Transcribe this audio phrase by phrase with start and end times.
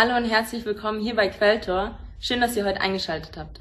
[0.00, 1.98] Hallo und herzlich willkommen hier bei Quelltor.
[2.20, 3.60] Schön, dass ihr heute eingeschaltet habt.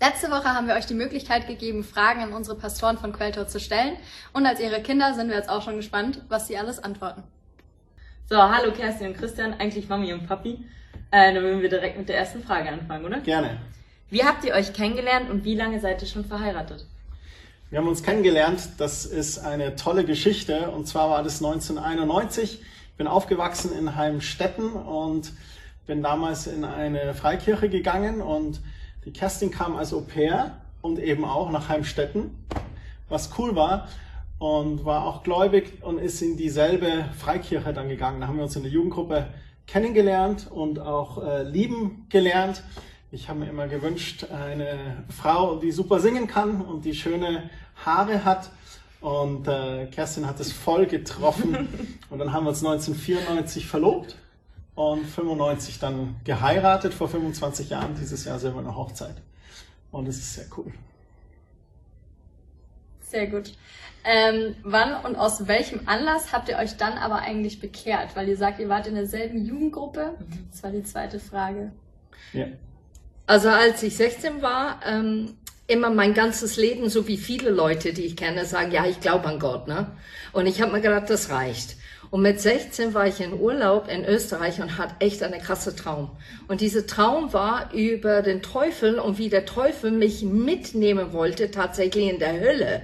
[0.00, 3.60] Letzte Woche haben wir euch die Möglichkeit gegeben, Fragen an unsere Pastoren von Quelltor zu
[3.60, 3.94] stellen.
[4.32, 7.22] Und als ihre Kinder sind wir jetzt auch schon gespannt, was sie alles antworten.
[8.28, 10.64] So, hallo Kerstin und Christian, eigentlich Mami und Papi.
[11.12, 13.20] Äh, dann würden wir direkt mit der ersten Frage anfangen, oder?
[13.20, 13.60] Gerne.
[14.10, 16.86] Wie habt ihr euch kennengelernt und wie lange seid ihr schon verheiratet?
[17.70, 18.68] Wir haben uns kennengelernt.
[18.78, 20.72] Das ist eine tolle Geschichte.
[20.72, 22.62] Und zwar war das 1991.
[22.62, 25.30] Ich bin aufgewachsen in Heimstetten und
[25.88, 28.60] bin damals in eine Freikirche gegangen und
[29.06, 32.30] die Kerstin kam als Au pair und eben auch nach Heimstetten,
[33.08, 33.88] was cool war
[34.38, 38.20] und war auch gläubig und ist in dieselbe Freikirche dann gegangen.
[38.20, 39.28] Da haben wir uns in der Jugendgruppe
[39.66, 42.62] kennengelernt und auch äh, lieben gelernt.
[43.10, 47.48] Ich habe mir immer gewünscht, eine Frau, die super singen kann und die schöne
[47.82, 48.50] Haare hat.
[49.00, 51.66] Und äh, Kerstin hat es voll getroffen.
[52.10, 54.16] Und dann haben wir uns 1994 verlobt
[54.78, 57.96] und 95 dann geheiratet, vor 25 Jahren.
[57.96, 59.16] Dieses Jahr sind wir eine Hochzeit.
[59.90, 60.72] Und es ist sehr cool.
[63.00, 63.54] Sehr gut.
[64.04, 68.14] Ähm, wann und aus welchem Anlass habt ihr euch dann aber eigentlich bekehrt?
[68.14, 70.14] Weil ihr sagt, ihr wart in derselben Jugendgruppe.
[70.52, 71.72] Das war die zweite Frage.
[72.32, 72.46] Ja.
[73.26, 75.34] Also als ich 16 war, ähm,
[75.66, 79.26] immer mein ganzes Leben, so wie viele Leute, die ich kenne, sagen, ja, ich glaube
[79.26, 79.66] an Gott.
[79.66, 79.90] Ne?
[80.32, 81.76] Und ich habe mir gedacht, das reicht.
[82.10, 86.10] Und mit 16 war ich in Urlaub in Österreich und hatte echt eine krasse Traum.
[86.48, 92.08] Und diese Traum war über den Teufel und wie der Teufel mich mitnehmen wollte, tatsächlich
[92.08, 92.82] in der Hölle.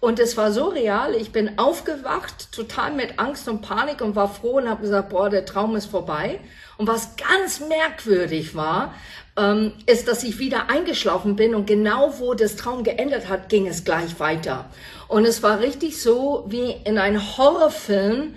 [0.00, 4.28] Und es war so real, ich bin aufgewacht, total mit Angst und Panik und war
[4.28, 6.40] froh und habe gesagt, boah, der Traum ist vorbei.
[6.76, 8.94] Und was ganz merkwürdig war,
[9.36, 13.68] ähm, ist, dass ich wieder eingeschlafen bin und genau wo das Traum geendet hat, ging
[13.68, 14.70] es gleich weiter.
[15.06, 18.34] Und es war richtig so wie in einem Horrorfilm,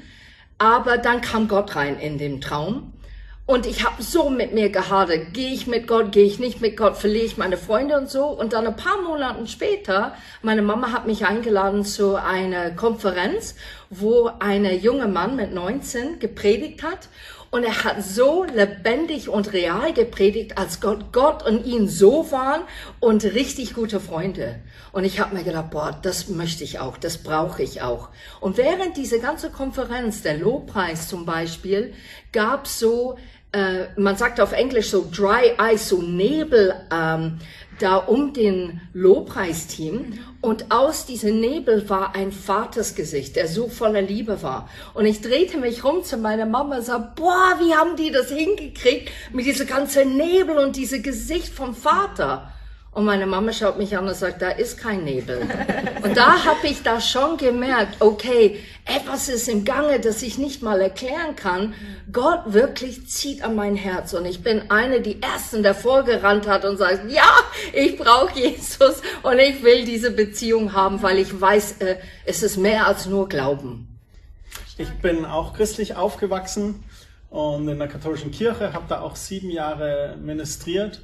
[0.58, 2.94] aber dann kam Gott rein in den Traum.
[3.48, 6.76] Und ich habe so mit mir gehadert, gehe ich mit Gott, gehe ich nicht mit
[6.76, 8.26] Gott, verliere ich meine Freunde und so.
[8.26, 13.54] Und dann ein paar Monate später, meine Mama hat mich eingeladen zu einer Konferenz,
[13.92, 17.08] wo ein junger Mann mit 19 gepredigt hat.
[17.56, 22.64] Und er hat so lebendig und real gepredigt, als Gott, Gott und ihn so waren
[23.00, 24.60] und richtig gute Freunde.
[24.92, 28.10] Und ich habe mir gedacht, boah, das möchte ich auch, das brauche ich auch.
[28.42, 31.94] Und während dieser ganze Konferenz, der Lobpreis zum Beispiel,
[32.34, 33.18] gab so
[33.56, 37.40] äh, man sagt auf Englisch so Dry Ice, so Nebel ähm,
[37.80, 40.20] da um den Lobpreisteam.
[40.42, 44.70] Und aus diesem Nebel war ein Vatersgesicht, der so voller Liebe war.
[44.94, 48.30] Und ich drehte mich rum zu meiner Mama und sagte, boah, wie haben die das
[48.30, 52.52] hingekriegt mit dieser ganzen Nebel und diesem Gesicht vom Vater?
[52.96, 55.42] Und meine Mama schaut mich an und sagt, da ist kein Nebel.
[56.02, 60.62] Und da habe ich da schon gemerkt, okay, etwas ist im Gange, das ich nicht
[60.62, 61.74] mal erklären kann.
[62.10, 64.14] Gott wirklich zieht an mein Herz.
[64.14, 67.28] Und ich bin eine, die ersten davor gerannt hat und sagt, ja,
[67.74, 72.56] ich brauche Jesus und ich will diese Beziehung haben, weil ich weiß, äh, es ist
[72.56, 74.00] mehr als nur Glauben.
[74.78, 76.86] Ich bin auch christlich aufgewachsen
[77.30, 81.02] und in der katholischen Kirche, habe da auch sieben Jahre ministriert.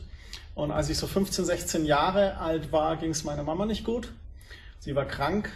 [0.55, 4.11] Und als ich so 15, 16 Jahre alt war, ging es meiner Mama nicht gut.
[4.79, 5.49] Sie war krank.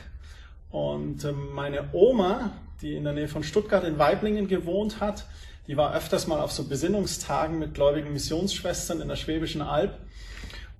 [0.70, 2.52] Und ähm, meine Oma,
[2.82, 5.26] die in der Nähe von Stuttgart in Weiblingen gewohnt hat,
[5.68, 9.98] die war öfters mal auf so Besinnungstagen mit gläubigen Missionsschwestern in der Schwäbischen Alb.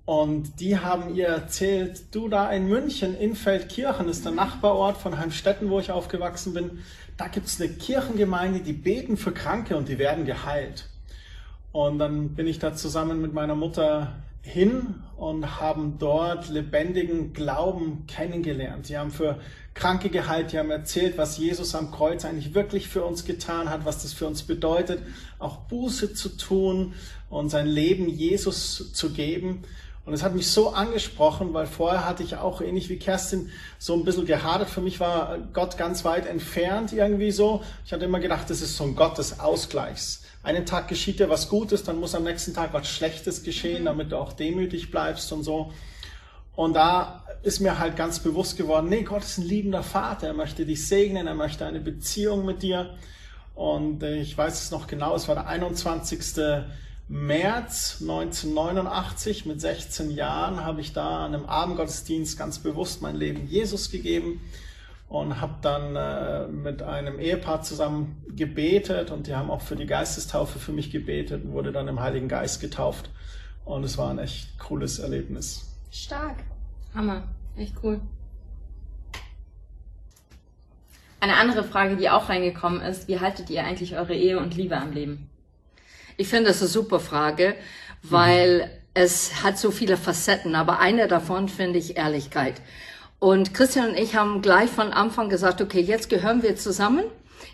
[0.04, 5.18] Und die haben ihr erzählt, du da in München, in Feldkirchen, ist der Nachbarort von
[5.18, 6.78] Heimstetten, wo ich aufgewachsen bin.
[7.16, 10.88] Da gibt es eine Kirchengemeinde, die beten für Kranke und die werden geheilt.
[11.76, 18.06] Und dann bin ich da zusammen mit meiner Mutter hin und haben dort lebendigen Glauben
[18.06, 18.88] kennengelernt.
[18.88, 19.40] Die haben für
[19.74, 23.84] Kranke geheilt, die haben erzählt, was Jesus am Kreuz eigentlich wirklich für uns getan hat,
[23.84, 25.02] was das für uns bedeutet,
[25.38, 26.94] auch Buße zu tun
[27.28, 29.60] und sein Leben Jesus zu geben.
[30.06, 33.92] Und es hat mich so angesprochen, weil vorher hatte ich auch ähnlich wie Kerstin so
[33.92, 34.70] ein bisschen gehadert.
[34.70, 37.62] Für mich war Gott ganz weit entfernt irgendwie so.
[37.84, 41.28] Ich hatte immer gedacht, das ist so ein Gott des Ausgleichs einen Tag geschieht dir
[41.28, 43.86] was Gutes, dann muss am nächsten Tag was Schlechtes geschehen, mhm.
[43.86, 45.72] damit du auch demütig bleibst und so.
[46.54, 50.34] Und da ist mir halt ganz bewusst geworden, nee, Gott ist ein liebender Vater, er
[50.34, 52.94] möchte dich segnen, er möchte eine Beziehung mit dir.
[53.56, 56.20] Und ich weiß es noch genau, es war der 21.
[57.08, 63.48] März 1989, mit 16 Jahren, habe ich da an einem Abendgottesdienst ganz bewusst mein Leben
[63.48, 64.40] Jesus gegeben
[65.08, 69.86] und habe dann äh, mit einem Ehepaar zusammen gebetet und die haben auch für die
[69.86, 73.10] Geistestaufe für mich gebetet und wurde dann im Heiligen Geist getauft.
[73.64, 75.76] Und es war ein echt cooles Erlebnis.
[75.90, 76.36] Stark.
[76.94, 77.22] Hammer.
[77.56, 78.00] Echt cool.
[81.20, 84.76] Eine andere Frage, die auch reingekommen ist, wie haltet ihr eigentlich eure Ehe und Liebe
[84.76, 85.30] am Leben?
[86.16, 87.54] Ich finde das eine super Frage,
[88.02, 88.70] weil mhm.
[88.94, 92.60] es hat so viele Facetten, aber eine davon finde ich Ehrlichkeit.
[93.18, 97.04] Und Christian und ich haben gleich von Anfang gesagt, okay, jetzt gehören wir zusammen,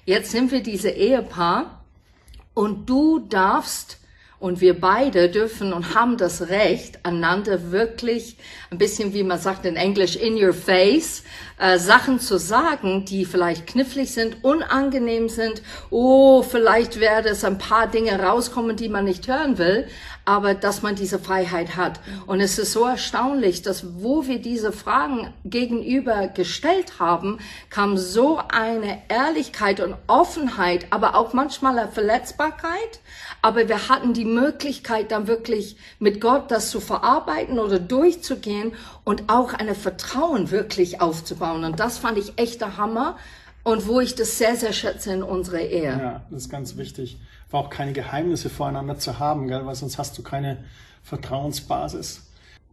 [0.05, 1.85] jetzt sind wir diese Ehepaar.
[2.55, 3.99] Und du darfst
[4.43, 8.37] und wir beide dürfen und haben das Recht, einander wirklich
[8.73, 11.23] ein bisschen, wie man sagt in Englisch, in your face,
[11.61, 15.63] äh, Sachen zu sagen, die vielleicht knifflig sind, unangenehm sind.
[15.91, 19.87] Oh, vielleicht werde es ein paar Dinge rauskommen, die man nicht hören will,
[20.25, 22.01] aber dass man diese Freiheit hat.
[22.27, 27.39] Und es ist so erstaunlich, dass wo wir diese Fragen gegenüber gestellt haben,
[27.71, 33.01] kam so eine Ehrlichkeit und Offenheit, aber auch manchmal eine Verletzbarkeit.
[33.43, 38.73] Aber wir hatten die Möglichkeit, dann wirklich mit Gott das zu verarbeiten oder durchzugehen
[39.05, 41.65] und auch eine Vertrauen wirklich aufzubauen.
[41.65, 43.17] Und das fand ich echt der Hammer
[43.65, 45.91] und wo ich das sehr, sehr schätze in unserer Ehe.
[45.91, 47.19] Ja, das ist ganz wichtig
[47.53, 49.65] war auch keine Geheimnisse voreinander zu haben, gell?
[49.67, 50.59] weil sonst hast du keine
[51.03, 52.23] Vertrauensbasis.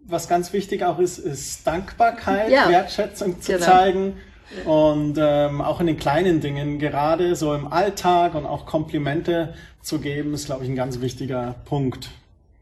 [0.06, 2.70] Was ganz wichtig auch ist, ist Dankbarkeit, ja.
[2.70, 3.66] Wertschätzung zu genau.
[3.66, 4.18] zeigen.
[4.66, 10.00] Und ähm, auch in den kleinen Dingen, gerade so im Alltag und auch Komplimente zu
[10.00, 12.10] geben, ist, glaube ich, ein ganz wichtiger Punkt.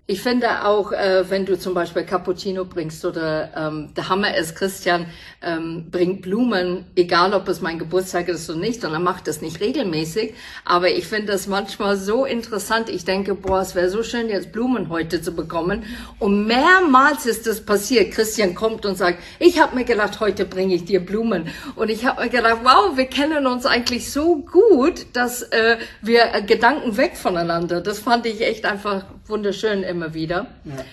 [0.10, 4.56] Ich finde auch, äh, wenn du zum Beispiel Cappuccino bringst oder ähm, der Hammer ist,
[4.56, 5.06] Christian
[5.42, 9.42] ähm, bringt Blumen, egal ob es mein Geburtstag ist oder nicht, und er macht das
[9.42, 10.34] nicht regelmäßig.
[10.64, 12.88] Aber ich finde das manchmal so interessant.
[12.88, 15.84] Ich denke, boah, es wäre so schön, jetzt Blumen heute zu bekommen.
[16.20, 18.14] Und mehrmals ist das passiert.
[18.14, 21.50] Christian kommt und sagt, ich habe mir gedacht, heute bringe ich dir Blumen.
[21.76, 26.28] Und ich habe mir gedacht, wow, wir kennen uns eigentlich so gut, dass äh, wir
[26.48, 27.82] Gedanken weg voneinander.
[27.82, 30.48] Das fand ich echt einfach wunderschön immer wieder.
[30.66, 30.86] Ja.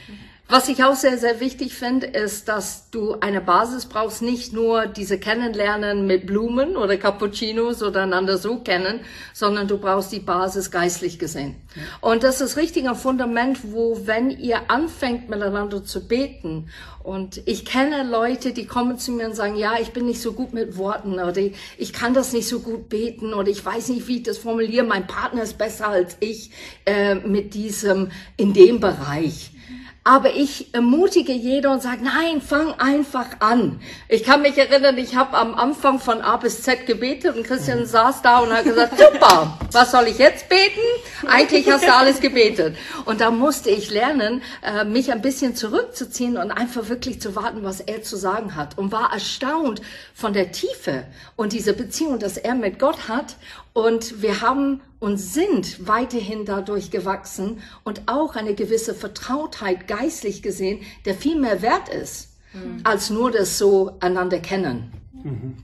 [0.47, 4.87] Was ich auch sehr, sehr wichtig finde, ist, dass du eine Basis brauchst, nicht nur
[4.87, 9.01] diese Kennenlernen mit Blumen oder Cappuccinos oder einander so kennen,
[9.33, 11.57] sondern du brauchst die Basis geistlich gesehen.
[12.03, 16.69] Und das ist richtig ein Fundament, wo, wenn ihr anfängt miteinander zu beten,
[17.05, 20.33] und ich kenne Leute, die kommen zu mir und sagen, ja, ich bin nicht so
[20.33, 21.43] gut mit Worten oder
[21.77, 24.87] ich kann das nicht so gut beten oder ich weiß nicht, wie ich das formuliere,
[24.87, 26.51] mein Partner ist besser als ich
[26.87, 29.54] äh, mit diesem, in dem Bereich.
[30.07, 33.81] Aber ich ermutige jeder und sage, nein, fang einfach an.
[34.07, 37.81] Ich kann mich erinnern, ich habe am Anfang von A bis Z gebetet und Christian
[37.81, 37.87] mhm.
[37.87, 40.81] saß da und hat gesagt, super, was soll ich jetzt beten?
[41.27, 42.77] Eigentlich hast du alles gebetet.
[43.07, 47.63] Und da musste ich lernen, äh, mich ein bisschen zurückzuziehen und einfach wirklich zu warten,
[47.63, 48.77] was er zu sagen hat.
[48.77, 49.81] Und war erstaunt
[50.13, 51.05] von der Tiefe
[51.35, 53.37] und dieser Beziehung, dass er mit Gott hat.
[53.75, 60.81] Und wir haben und sind weiterhin dadurch gewachsen und auch eine gewisse Vertrautheit geistlich gesehen,
[61.05, 62.81] der viel mehr wert ist, mhm.
[62.85, 64.93] als nur das so einander kennen.
[65.13, 65.57] Mhm.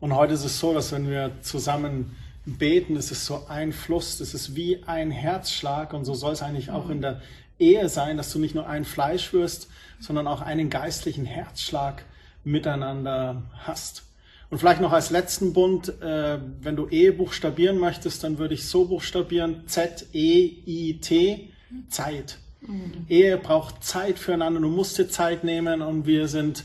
[0.00, 2.16] Und heute ist es so, dass wenn wir zusammen
[2.46, 6.42] beten, ist es so ein Fluss, es ist wie ein Herzschlag und so soll es
[6.42, 6.74] eigentlich mhm.
[6.74, 7.20] auch in der
[7.58, 9.68] Ehe sein, dass du nicht nur ein Fleisch wirst,
[10.00, 12.02] sondern auch einen geistlichen Herzschlag
[12.44, 14.04] miteinander hast.
[14.52, 18.68] Und vielleicht noch als letzten Bund, äh, wenn du Ehe buchstabieren möchtest, dann würde ich
[18.68, 21.48] so buchstabieren, Z-E-I-T,
[21.88, 22.36] Zeit.
[22.60, 23.06] Mhm.
[23.08, 26.64] Ehe braucht Zeit füreinander, du musst dir Zeit nehmen und wir sind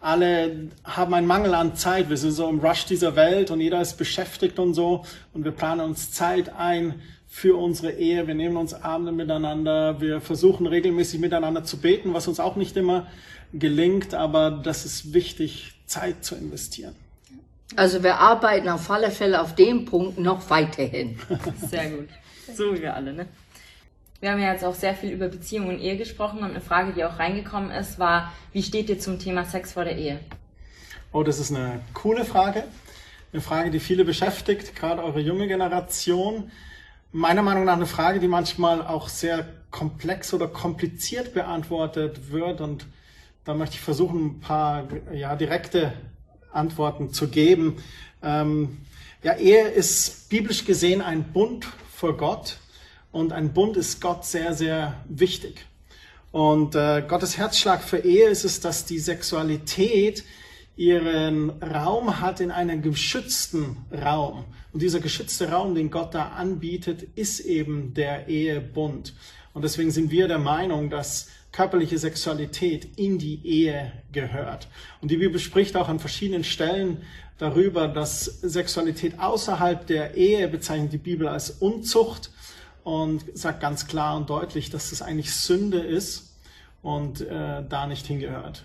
[0.00, 2.10] alle, haben einen Mangel an Zeit.
[2.10, 5.52] Wir sind so im Rush dieser Welt und jeder ist beschäftigt und so und wir
[5.52, 8.26] planen uns Zeit ein für unsere Ehe.
[8.26, 10.00] Wir nehmen uns Abende miteinander.
[10.00, 13.06] Wir versuchen regelmäßig miteinander zu beten, was uns auch nicht immer
[13.52, 16.96] gelingt, aber das ist wichtig, Zeit zu investieren.
[17.76, 21.18] Also wir arbeiten auf alle Fälle auf dem Punkt noch weiterhin.
[21.68, 22.08] Sehr gut.
[22.54, 23.26] So wie wir alle, ne?
[24.20, 26.92] Wir haben ja jetzt auch sehr viel über Beziehung und Ehe gesprochen und eine Frage,
[26.92, 30.20] die auch reingekommen ist, war, wie steht ihr zum Thema Sex vor der Ehe?
[31.12, 32.64] Oh, das ist eine coole Frage.
[33.32, 36.50] Eine Frage, die viele beschäftigt, gerade eure junge Generation.
[37.12, 42.86] Meiner Meinung nach eine Frage, die manchmal auch sehr komplex oder kompliziert beantwortet wird und
[43.44, 45.92] da möchte ich versuchen, ein paar ja, direkte
[46.52, 47.76] Antworten zu geben.
[48.22, 48.78] Ähm,
[49.22, 52.58] ja, Ehe ist biblisch gesehen ein Bund vor Gott
[53.12, 55.66] und ein Bund ist Gott sehr, sehr wichtig.
[56.32, 60.24] Und äh, Gottes Herzschlag für Ehe ist es, dass die Sexualität
[60.76, 64.44] ihren Raum hat in einem geschützten Raum.
[64.72, 69.14] Und dieser geschützte Raum, den Gott da anbietet, ist eben der Ehebund.
[69.52, 74.68] Und deswegen sind wir der Meinung, dass körperliche Sexualität in die Ehe gehört.
[75.00, 76.98] Und die Bibel spricht auch an verschiedenen Stellen
[77.38, 82.30] darüber, dass Sexualität außerhalb der Ehe bezeichnet die Bibel als Unzucht
[82.84, 86.36] und sagt ganz klar und deutlich, dass das eigentlich Sünde ist
[86.82, 88.64] und äh, da nicht hingehört.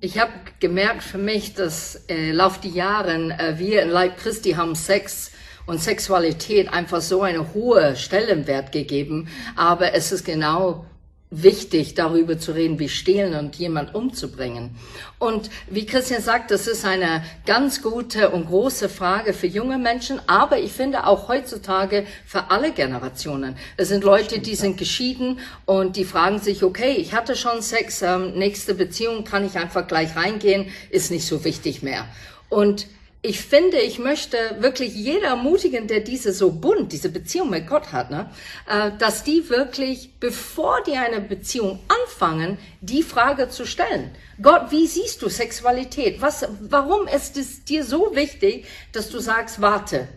[0.00, 4.52] Ich habe gemerkt für mich, dass äh, lauf die Jahre äh, wir in Leib Christi
[4.52, 5.30] haben Sex
[5.66, 9.28] und Sexualität einfach so eine hohe Stellenwert gegeben.
[9.56, 10.86] Aber es ist genau
[11.30, 14.74] wichtig, darüber zu reden, wie stehlen und jemand umzubringen.
[15.20, 20.20] Und wie Christian sagt, das ist eine ganz gute und große Frage für junge Menschen,
[20.26, 23.56] aber ich finde auch heutzutage für alle Generationen.
[23.76, 28.02] Es sind Leute, die sind geschieden und die fragen sich, okay, ich hatte schon Sex,
[28.02, 32.06] ähm, nächste Beziehung kann ich einfach gleich reingehen, ist nicht so wichtig mehr.
[32.48, 32.86] Und
[33.22, 37.92] ich finde, ich möchte wirklich jeder ermutigen, der diese so bunt, diese Beziehung mit Gott
[37.92, 38.30] hat, ne,
[38.66, 44.10] äh, dass die wirklich, bevor die eine Beziehung anfangen, die Frage zu stellen.
[44.40, 46.22] Gott, wie siehst du Sexualität?
[46.22, 50.08] Was, warum ist es dir so wichtig, dass du sagst, warte,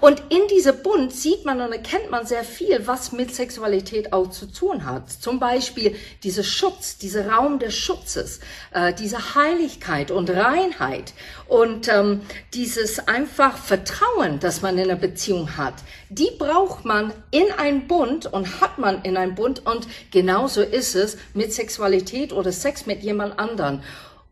[0.00, 4.30] und in diese Bund sieht man und erkennt man sehr viel, was mit Sexualität auch
[4.30, 5.10] zu tun hat.
[5.10, 8.40] Zum Beispiel dieser Schutz, dieser Raum des Schutzes,
[8.72, 11.14] äh, diese Heiligkeit und Reinheit
[11.48, 12.20] und ähm,
[12.54, 15.74] dieses einfach Vertrauen, das man in einer Beziehung hat.
[16.10, 20.94] Die braucht man in ein Bund und hat man in ein Bund und genauso ist
[20.94, 23.82] es mit Sexualität oder Sex mit jemand anderen.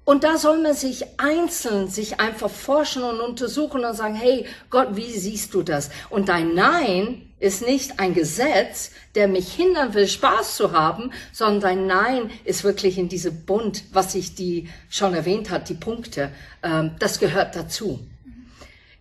[0.09, 4.97] Und da soll man sich einzeln sich einfach forschen und untersuchen und sagen, hey Gott,
[4.97, 5.91] wie siehst du das?
[6.09, 11.61] Und dein Nein ist nicht ein Gesetz, der mich hindern will, Spaß zu haben, sondern
[11.61, 16.31] dein Nein ist wirklich in diese Bund, was ich die schon erwähnt hat, die Punkte.
[16.63, 18.01] Ähm, das gehört dazu.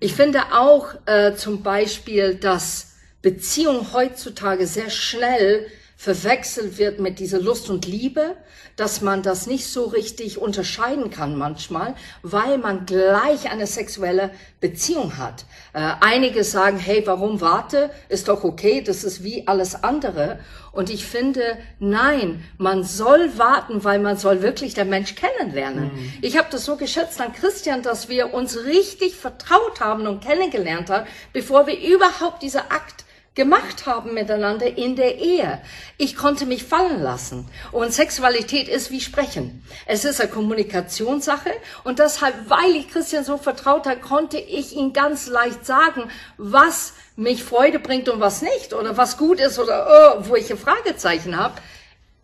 [0.01, 5.67] Ich finde auch äh, zum Beispiel, dass Beziehung heutzutage sehr schnell
[5.98, 8.38] verwechselt wird mit dieser Lust und Liebe,
[8.75, 14.30] dass man das nicht so richtig unterscheiden kann manchmal, weil man gleich eine sexuelle
[14.62, 15.46] Beziehung hat.
[15.74, 17.89] Äh, einige sagen, hey, warum warte?
[18.10, 20.39] Ist doch okay, das ist wie alles andere.
[20.72, 25.86] Und ich finde, nein, man soll warten, weil man soll wirklich den Mensch kennenlernen.
[25.86, 26.13] Mhm.
[26.22, 30.92] Ich habe das so geschätzt an Christian, dass wir uns richtig vertraut haben und kennengelernt
[30.92, 33.06] haben, bevor wir überhaupt diese Akt
[33.38, 35.62] gemacht haben miteinander in der Ehe.
[35.98, 37.48] Ich konnte mich fallen lassen.
[37.72, 39.63] Und Sexualität ist wie Sprechen.
[39.86, 41.51] Es ist eine Kommunikationssache
[41.86, 46.94] und deshalb, weil ich Christian so vertraut habe, konnte ich ihm ganz leicht sagen, was
[47.15, 50.58] mich Freude bringt und was nicht oder was gut ist oder oh, wo ich ein
[50.58, 51.62] Fragezeichen habe.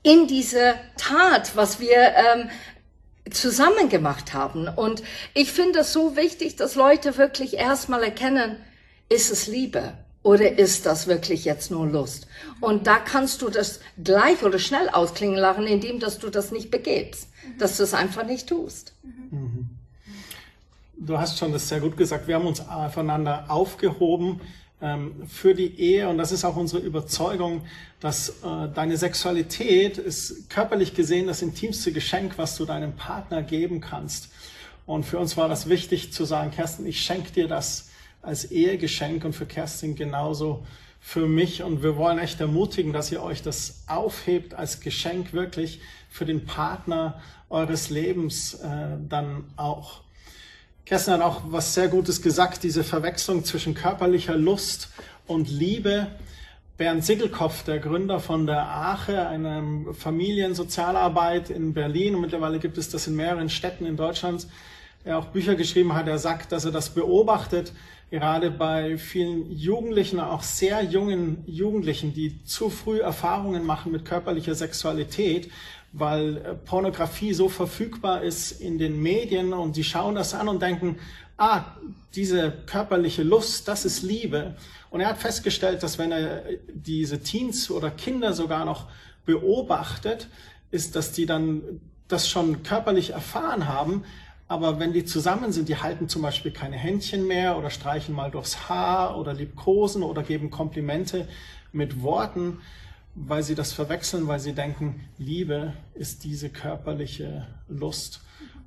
[0.01, 2.49] In diese Tat, was wir ähm,
[3.31, 4.67] zusammen gemacht haben.
[4.67, 5.03] Und
[5.35, 8.57] ich finde es so wichtig, dass Leute wirklich erstmal erkennen,
[9.09, 9.93] ist es Liebe?
[10.23, 12.27] Oder ist das wirklich jetzt nur Lust?
[12.61, 16.71] Und da kannst du das gleich oder schnell ausklingen lassen, indem dass du das nicht
[16.71, 17.27] begebst,
[17.59, 18.93] dass du es einfach nicht tust.
[19.03, 19.69] Mhm.
[20.95, 22.27] Du hast schon das sehr gut gesagt.
[22.27, 24.39] Wir haben uns aufeinander aufgehoben
[24.81, 27.63] ähm, für die Ehe und das ist auch unsere Überzeugung,
[27.99, 33.81] dass äh, deine Sexualität ist körperlich gesehen das intimste Geschenk, was du deinem Partner geben
[33.81, 34.29] kannst.
[34.85, 37.89] Und für uns war das wichtig zu sagen, Kerstin, ich schenke dir das
[38.23, 40.65] als Ehegeschenk und für Kerstin genauso
[40.99, 41.61] für mich.
[41.61, 46.45] Und wir wollen echt ermutigen, dass ihr euch das aufhebt als Geschenk wirklich für den
[46.45, 50.01] Partner eures Lebens äh, dann auch.
[50.85, 54.89] Kerstin hat auch was sehr Gutes gesagt, diese Verwechslung zwischen körperlicher Lust
[55.27, 56.07] und Liebe.
[56.77, 62.89] Bernd Sickelkopf, der Gründer von der Ache, einer Familiensozialarbeit in Berlin, und mittlerweile gibt es
[62.89, 64.47] das in mehreren Städten in Deutschland,
[65.05, 67.73] der auch Bücher geschrieben hat, er sagt, dass er das beobachtet,
[68.13, 74.53] gerade bei vielen Jugendlichen, auch sehr jungen Jugendlichen, die zu früh Erfahrungen machen mit körperlicher
[74.53, 75.49] Sexualität,
[75.93, 80.61] weil äh, Pornografie so verfügbar ist in den Medien und sie schauen das an und
[80.61, 80.99] denken,
[81.37, 81.63] ah,
[82.13, 84.57] diese körperliche Lust, das ist Liebe.
[84.91, 88.89] Und er hat festgestellt, dass wenn er diese Teens oder Kinder sogar noch
[89.25, 90.27] beobachtet,
[90.69, 94.03] ist, dass die dann das schon körperlich erfahren haben,
[94.53, 98.29] aber wenn die zusammen sind, die halten zum Beispiel keine Händchen mehr oder streichen mal
[98.29, 101.27] durchs Haar oder liebkosen oder geben Komplimente
[101.71, 102.61] mit Worten,
[103.15, 108.21] weil sie das verwechseln, weil sie denken, Liebe ist diese körperliche Lust.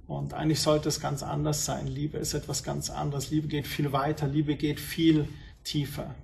[0.09, 1.87] Und eigentlich sollte es ganz anders sein.
[1.87, 3.31] Liebe ist etwas ganz anderes.
[3.31, 4.27] Liebe geht viel weiter.
[4.27, 5.29] Liebe geht viel
[5.63, 6.17] tiefer.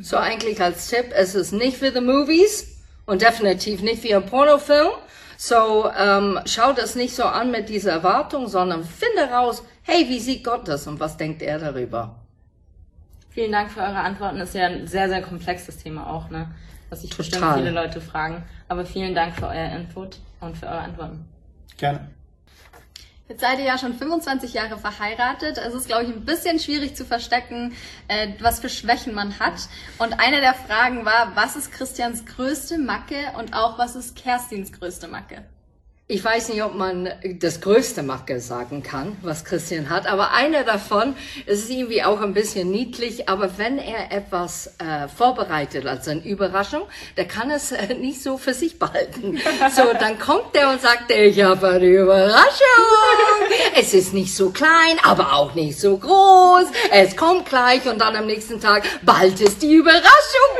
[0.00, 2.66] So eigentlich als Tipp, es ist nicht für the movies
[3.06, 4.90] und definitiv nicht wie ein Pornofilm,
[5.36, 10.20] so, ähm, schau das nicht so an mit dieser Erwartung, sondern finde raus, hey, wie
[10.20, 12.16] sieht Gott das und was denkt er darüber?
[13.30, 14.38] Vielen Dank für eure Antworten.
[14.38, 16.54] Das ist ja ein sehr, sehr komplexes Thema auch, ne?
[16.88, 17.24] Was sich Total.
[17.24, 18.44] bestimmt viele Leute fragen.
[18.68, 21.28] Aber vielen Dank für euer Input und für eure Antworten.
[21.76, 22.08] Gerne.
[23.34, 25.58] Jetzt seid ihr ja schon 25 Jahre verheiratet.
[25.58, 27.72] Es ist, glaube ich, ein bisschen schwierig zu verstecken,
[28.06, 29.54] äh, was für Schwächen man hat.
[29.98, 34.70] Und eine der Fragen war, was ist Christians größte Macke und auch was ist Kerstins
[34.70, 35.42] größte Macke?
[36.06, 37.08] Ich weiß nicht, ob man
[37.40, 42.34] das größte Macke sagen kann, was Christian hat, aber einer davon ist irgendwie auch ein
[42.34, 46.82] bisschen niedlich, aber wenn er etwas äh, vorbereitet als eine Überraschung,
[47.16, 49.40] der kann es äh, nicht so für sich behalten.
[49.74, 52.42] So, dann kommt er und sagt, ich habe eine Überraschung.
[53.74, 56.66] Es ist nicht so klein, aber auch nicht so groß.
[56.90, 60.04] Es kommt gleich und dann am nächsten Tag, bald ist die Überraschung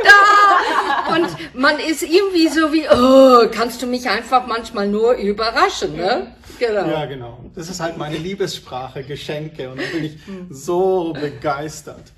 [0.03, 1.13] da.
[1.13, 6.33] Und man ist irgendwie so wie, oh, kannst du mich einfach manchmal nur überraschen, ne?
[6.57, 6.87] Genau.
[6.87, 7.39] Ja, genau.
[7.53, 9.69] Das ist halt meine Liebessprache, Geschenke.
[9.69, 10.17] Und da bin ich
[10.49, 12.11] so begeistert.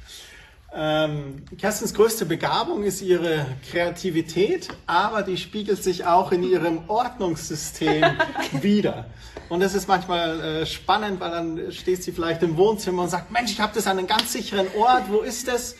[0.73, 8.05] Ähm, Kerstins größte Begabung ist ihre Kreativität, aber die spiegelt sich auch in ihrem Ordnungssystem
[8.61, 9.05] wieder.
[9.49, 13.31] Und das ist manchmal äh, spannend, weil dann steht sie vielleicht im Wohnzimmer und sagt,
[13.31, 15.75] Mensch, ich habe das an einem ganz sicheren Ort, wo ist das?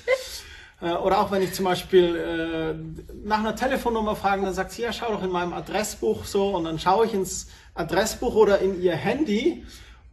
[0.82, 4.84] Äh, Oder auch wenn ich zum Beispiel äh, nach einer Telefonnummer frage, dann sagt sie,
[4.84, 8.82] ja, schau doch in meinem Adressbuch so und dann schaue ich ins Adressbuch oder in
[8.82, 9.66] ihr Handy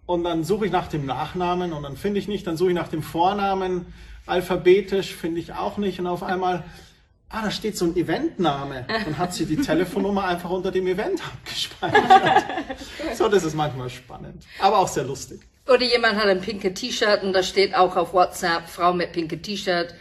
[0.06, 2.74] und dann suche ich nach dem Nachnamen und dann finde ich nicht, dann suche ich
[2.74, 3.92] nach dem Vornamen
[4.26, 6.64] alphabetisch, finde ich auch nicht und auf einmal,
[7.28, 11.20] ah, da steht so ein Eventname und hat sie die Telefonnummer einfach unter dem Event
[11.22, 12.44] abgespeichert.
[13.14, 15.40] so, das ist manchmal spannend, aber auch sehr lustig.
[15.66, 19.40] Oder jemand hat ein pinke T-Shirt und da steht auch auf WhatsApp, Frau mit pinke
[19.40, 19.94] T-Shirt.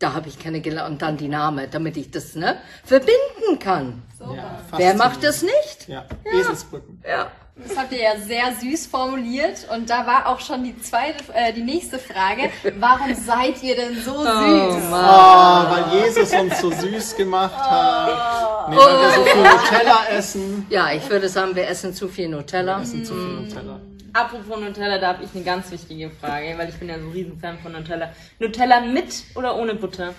[0.00, 4.02] Da habe ich keine gelernt und dann die Name, damit ich das ne, verbinden kann.
[4.18, 5.88] Ja, Wer macht das nicht?
[5.88, 7.02] Ja, Eselsbrücken.
[7.06, 7.30] Ja.
[7.56, 11.52] Das habt ihr ja sehr süß formuliert und da war auch schon die zweite, äh,
[11.52, 12.50] die nächste Frage.
[12.78, 14.24] Warum seid ihr denn so süß?
[14.24, 18.70] Oh, weil Jesus uns so süß gemacht hat.
[18.70, 20.66] Nee, weil wir so viel Nutella essen.
[20.70, 22.78] Ja, ich würde sagen, wir essen zu viel Nutella.
[22.78, 23.80] Wir essen zu viel Nutella.
[24.12, 27.12] Apropos Nutella, da habe ich eine ganz wichtige Frage, weil ich bin ja so ein
[27.12, 28.12] Riesenfan von Nutella.
[28.38, 30.14] Nutella mit oder ohne Butter?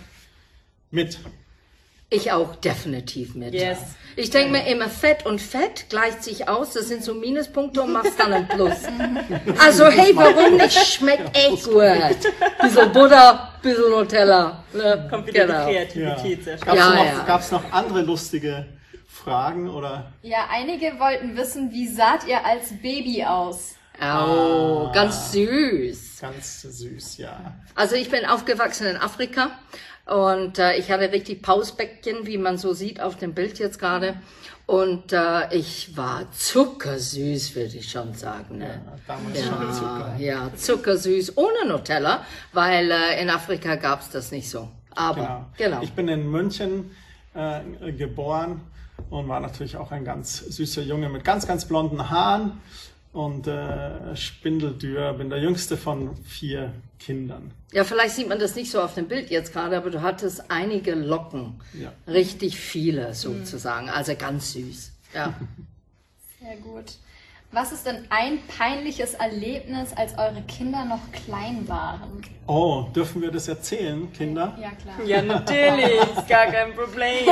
[0.92, 1.20] Mit.
[2.14, 3.54] Ich auch definitiv mit.
[3.54, 3.80] Yes.
[4.18, 6.74] Ich denke mir immer, Fett und Fett gleicht sich aus.
[6.74, 8.74] Das sind so Minuspunkte und machst dann ein Plus.
[9.58, 10.74] Also hey, warum nicht?
[10.78, 11.82] Schmeckt echt gut.
[12.62, 14.62] Bisschen Butter, bisschen Nutella.
[14.74, 15.08] Ne?
[15.10, 15.66] Kommt wieder Genau.
[15.68, 16.76] die Kreativität sehr stark.
[16.76, 17.24] Gab's, Ja, noch, ja.
[17.26, 18.66] gab's noch andere lustige
[19.08, 20.12] Fragen oder?
[20.22, 23.76] Ja, einige wollten wissen, wie saht ihr als Baby aus?
[24.04, 26.20] Oh, ganz süß.
[26.22, 27.54] Ganz süß, ja.
[27.76, 29.52] Also ich bin aufgewachsen in Afrika
[30.06, 34.16] und äh, ich hatte richtig Pausbäckchen, wie man so sieht auf dem Bild jetzt gerade.
[34.66, 38.60] Und äh, ich war zuckersüß, würde ich schon sagen.
[38.60, 38.82] Ne?
[39.08, 40.16] Damals schon Zucker.
[40.18, 44.70] Ja, zuckersüß, ohne Nutella, weil äh, in Afrika gab's das nicht so.
[44.96, 45.46] Aber, Genau.
[45.58, 45.82] genau.
[45.82, 46.92] Ich bin in München
[47.34, 48.62] äh, geboren
[49.10, 52.62] und war natürlich auch ein ganz süßer Junge mit ganz, ganz blonden Haaren
[53.14, 55.14] und äh, Spindeldür.
[55.14, 57.52] Bin der jüngste von vier Kindern.
[57.72, 60.50] Ja, vielleicht sieht man das nicht so auf dem Bild jetzt gerade, aber du hattest
[60.50, 61.62] einige Locken.
[61.74, 61.92] Ja.
[62.08, 63.90] Richtig viele sozusagen.
[63.90, 64.92] Also ganz süß.
[65.14, 65.34] Ja.
[66.42, 66.86] Sehr gut.
[67.54, 72.22] Was ist denn ein peinliches Erlebnis, als eure Kinder noch klein waren?
[72.48, 74.58] Oh, dürfen wir das erzählen, Kinder?
[74.58, 75.06] Ja, klar.
[75.06, 77.28] Ja, natürlich, gar kein Problem.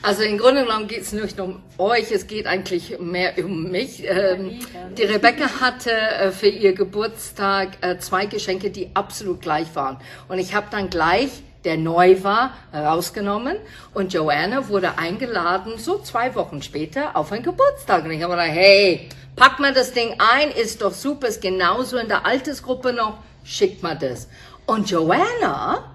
[0.00, 4.04] Also im Grunde genommen geht es nicht um euch, es geht eigentlich mehr um mich.
[4.06, 4.60] Ähm,
[4.96, 9.98] die Rebecca hatte äh, für ihr Geburtstag äh, zwei Geschenke, die absolut gleich waren.
[10.28, 11.30] Und ich habe dann gleich,
[11.66, 13.56] der neu war, rausgenommen
[13.92, 18.04] und Joanna wurde eingeladen, so zwei Wochen später, auf einen Geburtstag.
[18.04, 21.98] Und ich habe gedacht, hey, pack mal das Ding ein, ist doch super, ist genauso
[21.98, 24.28] in der Altersgruppe noch, schickt mal das.
[24.64, 25.92] Und Joanna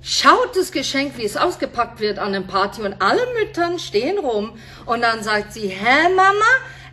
[0.00, 4.52] schaut das Geschenk, wie es ausgepackt wird an dem Party und alle Müttern stehen rum
[4.86, 6.44] und dann sagt sie, hä Mama,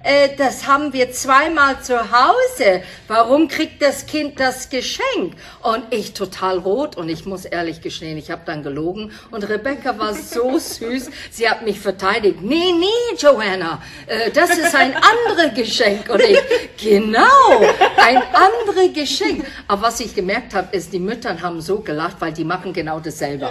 [0.03, 2.83] äh, das haben wir zweimal zu Hause.
[3.07, 5.35] Warum kriegt das Kind das Geschenk?
[5.61, 9.97] Und ich total rot und ich muss ehrlich gestehen, ich habe dann gelogen und Rebecca
[9.97, 12.41] war so süß, sie hat mich verteidigt.
[12.41, 16.09] Nee, nee, Joanna, äh, das ist ein anderes Geschenk.
[16.09, 16.39] Und ich,
[16.77, 17.61] genau,
[17.97, 19.45] ein anderes Geschenk.
[19.67, 22.99] Aber was ich gemerkt habe, ist, die Mütter haben so gelacht, weil die machen genau
[22.99, 23.49] dasselbe.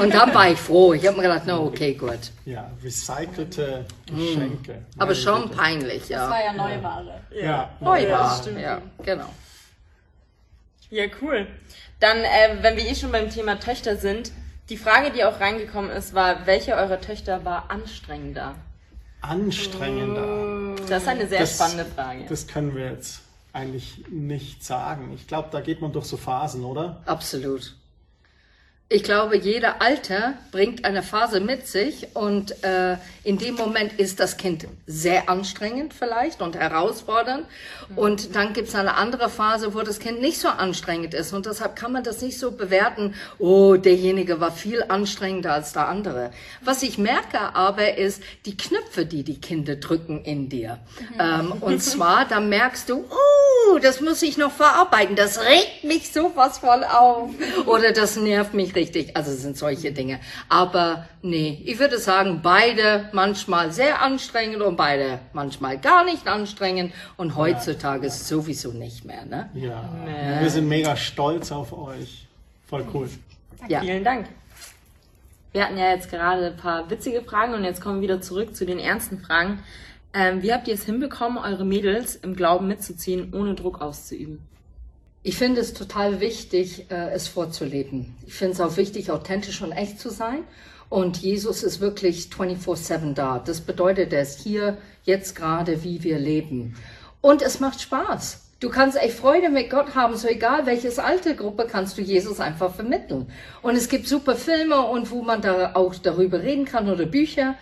[0.00, 0.92] Und dann war ich froh.
[0.92, 2.18] Ich habe mir gedacht, no, okay, gut.
[2.44, 3.84] Ja, recycelte
[4.16, 4.74] Geschenke.
[4.74, 4.84] Hm.
[4.98, 5.56] Aber schon Güte.
[5.56, 6.30] peinlich, Das ja.
[6.30, 7.20] war ja Neuware.
[7.30, 8.60] Ja, Ja, war, stimmt.
[8.60, 9.28] ja, genau.
[10.90, 11.46] Ja, cool.
[12.00, 14.32] Dann, äh, wenn wir eh schon beim Thema Töchter sind,
[14.68, 18.54] die Frage, die auch reingekommen ist, war, welche eurer Töchter war anstrengender?
[19.20, 20.76] anstrengender.
[20.88, 22.24] Das ist eine sehr Das- spannende Frage.
[22.28, 23.20] Das können wir jetzt
[23.52, 25.12] eigentlich nicht sagen.
[25.14, 27.02] Ich glaube, da geht man durch so Phasen, oder?
[27.04, 27.74] Absolut.
[28.90, 34.18] Ich glaube, jeder Alter bringt eine Phase mit sich und äh, in dem Moment ist
[34.18, 37.44] das Kind sehr anstrengend vielleicht und herausfordernd
[37.96, 41.44] und dann gibt es eine andere Phase, wo das Kind nicht so anstrengend ist und
[41.44, 46.30] deshalb kann man das nicht so bewerten, oh, derjenige war viel anstrengender als der andere.
[46.62, 50.78] Was ich merke aber ist die Knöpfe, die die Kinder drücken in dir.
[51.18, 53.27] Ähm, und zwar, da merkst du, oh,
[53.76, 57.30] das muss ich noch verarbeiten, das regt mich sowas voll auf
[57.66, 59.14] oder das nervt mich richtig.
[59.16, 60.20] Also es sind solche Dinge.
[60.48, 66.94] Aber nee, ich würde sagen, beide manchmal sehr anstrengend und beide manchmal gar nicht anstrengend.
[67.16, 69.26] Und heutzutage ist es sowieso nicht mehr.
[69.26, 69.50] Ne?
[69.54, 69.90] Ja,
[70.40, 72.26] wir sind mega stolz auf euch.
[72.66, 73.08] Voll cool.
[73.68, 73.80] Ja.
[73.80, 74.26] Vielen Dank.
[75.52, 78.54] Wir hatten ja jetzt gerade ein paar witzige Fragen und jetzt kommen wir wieder zurück
[78.54, 79.60] zu den ernsten Fragen.
[80.14, 84.40] Ähm, wie habt ihr es hinbekommen, eure Mädels im Glauben mitzuziehen, ohne Druck auszuüben?
[85.22, 88.16] Ich finde es total wichtig, äh, es vorzuleben.
[88.26, 90.44] Ich finde es auch wichtig, authentisch und echt zu sein.
[90.88, 93.38] Und Jesus ist wirklich 24-7 da.
[93.38, 96.76] Das bedeutet, ist hier, jetzt gerade, wie wir leben.
[97.20, 98.44] Und es macht Spaß.
[98.60, 102.74] Du kannst echt Freude mit Gott haben, so egal welches Altergruppe kannst du Jesus einfach
[102.74, 103.30] vermitteln.
[103.62, 107.54] Und es gibt super Filme und wo man da auch darüber reden kann oder Bücher.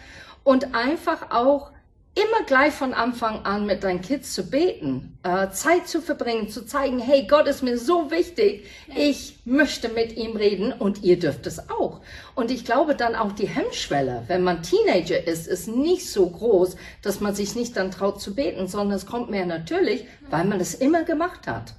[0.44, 1.70] Und einfach auch
[2.16, 6.64] immer gleich von Anfang an mit deinen Kids zu beten, äh, Zeit zu verbringen, zu
[6.64, 8.64] zeigen, hey, Gott ist mir so wichtig,
[8.96, 12.00] ich möchte mit ihm reden und ihr dürft es auch.
[12.34, 16.76] Und ich glaube dann auch die Hemmschwelle, wenn man Teenager ist, ist nicht so groß,
[17.02, 20.58] dass man sich nicht dann traut zu beten, sondern es kommt mehr natürlich, weil man
[20.58, 21.74] es immer gemacht hat.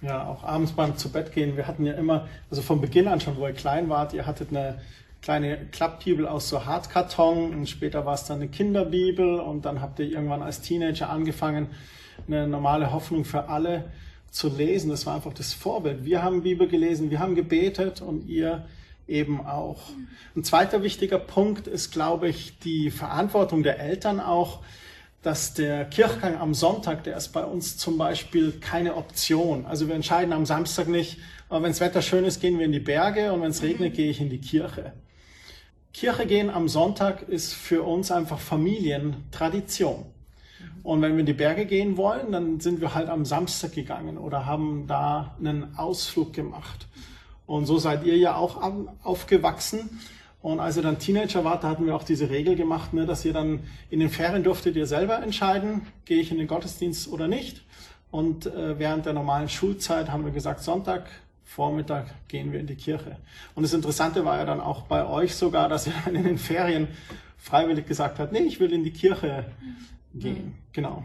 [0.00, 1.56] Ja, auch abends beim zu Bett gehen.
[1.56, 4.50] Wir hatten ja immer, also von Beginn an schon, wo ihr klein wart, ihr hattet
[4.50, 4.80] eine
[5.22, 10.00] kleine Klappbibel aus so Hartkarton und später war es dann eine Kinderbibel und dann habt
[10.00, 11.68] ihr irgendwann als Teenager angefangen,
[12.26, 13.84] eine normale Hoffnung für alle
[14.30, 14.90] zu lesen.
[14.90, 16.04] Das war einfach das Vorbild.
[16.04, 18.66] Wir haben Bibel gelesen, wir haben gebetet und ihr
[19.06, 19.90] eben auch.
[20.34, 24.60] Ein zweiter wichtiger Punkt ist, glaube ich, die Verantwortung der Eltern auch,
[25.22, 29.66] dass der Kirchgang am Sonntag, der ist bei uns zum Beispiel keine Option.
[29.66, 32.80] Also wir entscheiden am Samstag nicht, wenn das Wetter schön ist, gehen wir in die
[32.80, 34.92] Berge und wenn es regnet, gehe ich in die Kirche.
[35.92, 40.06] Kirche gehen am Sonntag ist für uns einfach Familientradition.
[40.82, 44.18] Und wenn wir in die Berge gehen wollen, dann sind wir halt am Samstag gegangen
[44.18, 46.88] oder haben da einen Ausflug gemacht.
[47.46, 48.60] Und so seid ihr ja auch
[49.02, 50.00] aufgewachsen.
[50.40, 53.24] Und als ihr dann Teenager wart, da hatten wir auch diese Regel gemacht, ne, dass
[53.24, 57.28] ihr dann in den Ferien durftet ihr selber entscheiden, gehe ich in den Gottesdienst oder
[57.28, 57.62] nicht.
[58.10, 61.06] Und äh, während der normalen Schulzeit haben wir gesagt, Sonntag
[61.54, 63.18] Vormittag gehen wir in die Kirche.
[63.54, 66.38] Und das Interessante war ja dann auch bei euch sogar, dass ihr dann in den
[66.38, 66.88] Ferien
[67.36, 69.44] freiwillig gesagt habt, nee, ich will in die Kirche
[70.14, 70.46] gehen.
[70.46, 70.54] Mhm.
[70.72, 71.04] Genau.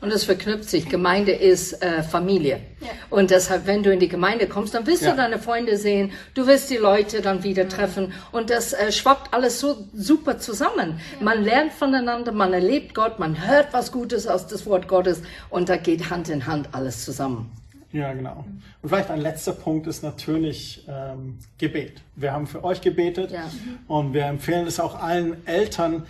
[0.00, 0.88] Und es verknüpft sich.
[0.88, 2.62] Gemeinde ist äh, Familie.
[2.80, 2.88] Ja.
[3.10, 5.12] Und deshalb, wenn du in die Gemeinde kommst, dann willst ja.
[5.12, 8.12] du deine Freunde sehen, du wirst die Leute dann wieder treffen.
[8.32, 11.00] Und das äh, schwappt alles so super zusammen.
[11.18, 11.24] Ja.
[11.24, 15.68] Man lernt voneinander, man erlebt Gott, man hört was Gutes aus das Wort Gottes und
[15.68, 17.52] da geht Hand in Hand alles zusammen.
[17.94, 18.44] Ja, genau.
[18.82, 22.02] Und vielleicht ein letzter Punkt ist natürlich ähm, Gebet.
[22.16, 23.48] Wir haben für euch gebetet ja.
[23.86, 26.04] und wir empfehlen es auch allen Eltern,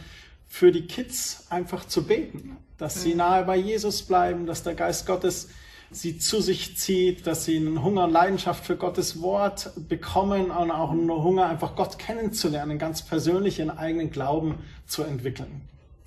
[0.48, 5.04] für die Kids einfach zu beten, dass sie nahe bei Jesus bleiben, dass der Geist
[5.04, 5.48] Gottes
[5.90, 10.70] sie zu sich zieht, dass sie einen Hunger und Leidenschaft für Gottes Wort bekommen und
[10.70, 14.54] auch einen Hunger, einfach Gott kennenzulernen, ganz persönlich ihren eigenen Glauben
[14.86, 15.60] zu entwickeln.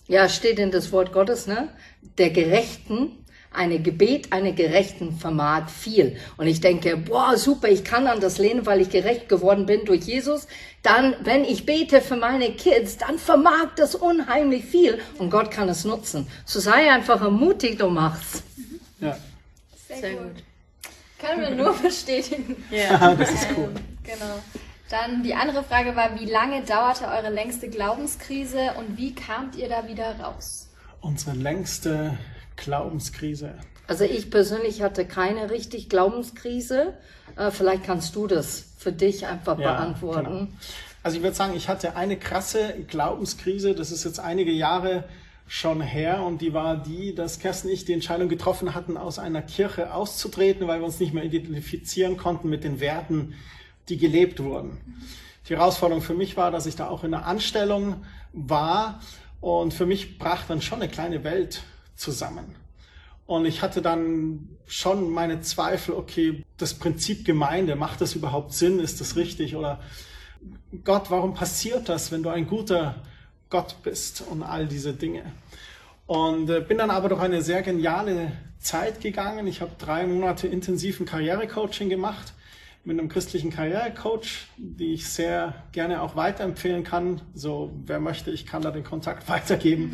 [0.07, 1.69] Ja, steht in das Wort Gottes, ne?
[2.17, 3.11] Der Gerechten
[3.57, 6.17] eine Gebet, eine Gerechten vermag viel.
[6.37, 9.85] Und ich denke, boah, super, ich kann an das lehnen, weil ich gerecht geworden bin
[9.85, 10.47] durch Jesus.
[10.83, 15.67] Dann, wenn ich bete für meine Kids, dann vermag das unheimlich viel und Gott kann
[15.69, 16.27] es nutzen.
[16.45, 18.43] So sei einfach ermutigt und mach's.
[18.99, 19.17] Ja.
[19.87, 20.33] Sehr, Sehr gut.
[20.33, 20.43] gut.
[21.19, 22.63] Können wir nur bestätigen.
[22.69, 23.71] Ja, das ist cool.
[23.75, 24.39] Ähm, genau.
[24.89, 29.67] Dann die andere Frage war, wie lange dauerte eure längste Glaubenskrise und wie kamt ihr
[29.67, 30.69] da wieder raus?
[31.01, 32.17] Unsere längste
[32.57, 33.53] Glaubenskrise?
[33.87, 36.93] Also ich persönlich hatte keine richtig Glaubenskrise.
[37.37, 40.25] Äh, vielleicht kannst du das für dich einfach ja, beantworten.
[40.25, 40.47] Genau.
[41.03, 43.73] Also ich würde sagen, ich hatte eine krasse Glaubenskrise.
[43.73, 45.05] Das ist jetzt einige Jahre
[45.47, 49.17] schon her und die war die, dass Kerstin und ich die Entscheidung getroffen hatten, aus
[49.17, 53.35] einer Kirche auszutreten, weil wir uns nicht mehr identifizieren konnten mit den Werten,
[53.87, 54.77] die gelebt wurden.
[55.47, 58.99] Die Herausforderung für mich war, dass ich da auch in einer Anstellung war
[59.39, 61.61] und für mich brach dann schon eine kleine Welt
[61.97, 62.55] zusammen.
[63.25, 68.79] Und ich hatte dann schon meine Zweifel, okay, das Prinzip Gemeinde, macht das überhaupt Sinn?
[68.79, 69.55] Ist das richtig?
[69.55, 69.81] Oder
[70.85, 72.95] Gott, warum passiert das, wenn du ein guter
[73.49, 75.23] Gott bist und all diese Dinge?
[76.05, 79.45] Und äh, bin dann aber durch eine sehr geniale Zeit gegangen.
[79.45, 82.33] Ich habe drei Monate intensiven Karrierecoaching gemacht
[82.85, 87.21] mit einem christlichen Karrierecoach, die ich sehr gerne auch weiterempfehlen kann.
[87.33, 89.93] So, wer möchte, ich kann da den Kontakt weitergeben.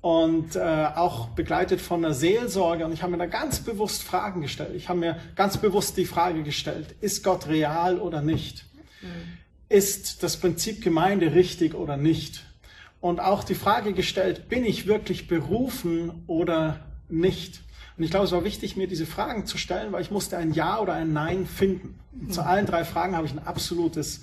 [0.00, 2.86] Und äh, auch begleitet von einer Seelsorge.
[2.86, 4.74] Und ich habe mir da ganz bewusst Fragen gestellt.
[4.74, 8.64] Ich habe mir ganz bewusst die Frage gestellt, ist Gott real oder nicht?
[9.02, 9.08] Mhm.
[9.68, 12.44] Ist das Prinzip Gemeinde richtig oder nicht?
[13.00, 17.60] Und auch die Frage gestellt, bin ich wirklich berufen oder nicht?
[17.96, 20.52] Und ich glaube, es war wichtig, mir diese Fragen zu stellen, weil ich musste ein
[20.52, 21.98] Ja oder ein Nein finden.
[22.18, 24.22] Und zu allen drei Fragen habe ich ein absolutes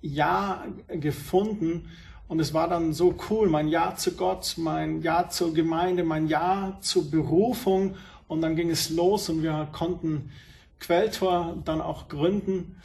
[0.00, 1.90] Ja gefunden.
[2.30, 6.28] Und es war dann so cool, mein Ja zu Gott, mein Ja zur Gemeinde, mein
[6.28, 7.96] Ja zur Berufung.
[8.28, 10.30] Und dann ging es los und wir konnten
[10.78, 12.76] Quelltor dann auch gründen.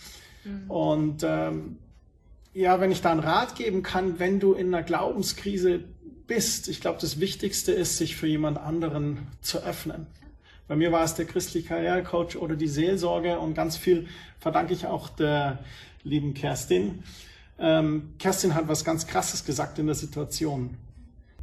[0.43, 0.71] Mhm.
[0.71, 1.77] Und ähm,
[2.55, 5.83] ja, wenn ich da einen Rat geben kann, wenn du in einer Glaubenskrise
[6.25, 10.07] bist, ich glaube, das Wichtigste ist, sich für jemand anderen zu öffnen.
[10.67, 14.07] Bei mir war es der christliche Karrierecoach oder die Seelsorge und ganz viel
[14.39, 15.59] verdanke ich auch der
[16.03, 17.03] lieben Kerstin.
[17.57, 20.77] Ähm, Kerstin hat was ganz Krasses gesagt in der Situation.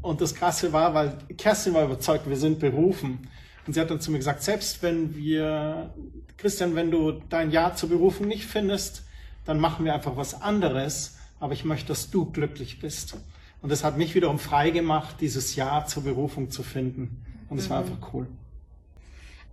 [0.03, 3.29] Und das Krasse war, weil Kerstin war überzeugt, wir sind berufen.
[3.66, 5.94] Und sie hat dann zu mir gesagt, selbst wenn wir,
[6.37, 9.05] Christian, wenn du dein Ja zur Berufung nicht findest,
[9.44, 11.18] dann machen wir einfach was anderes.
[11.38, 13.16] Aber ich möchte, dass du glücklich bist.
[13.62, 17.25] Und das hat mich wiederum frei gemacht, dieses Ja zur Berufung zu finden.
[17.48, 17.70] Und es mhm.
[17.70, 18.27] war einfach cool.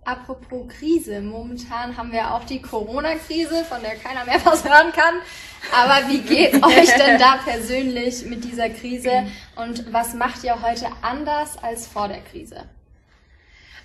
[0.04, 5.14] Apropos Krise, momentan haben wir auch die Corona-Krise, von der keiner mehr was hören kann.
[5.72, 10.86] Aber wie geht euch denn da persönlich mit dieser Krise und was macht ihr heute
[11.02, 12.64] anders als vor der Krise?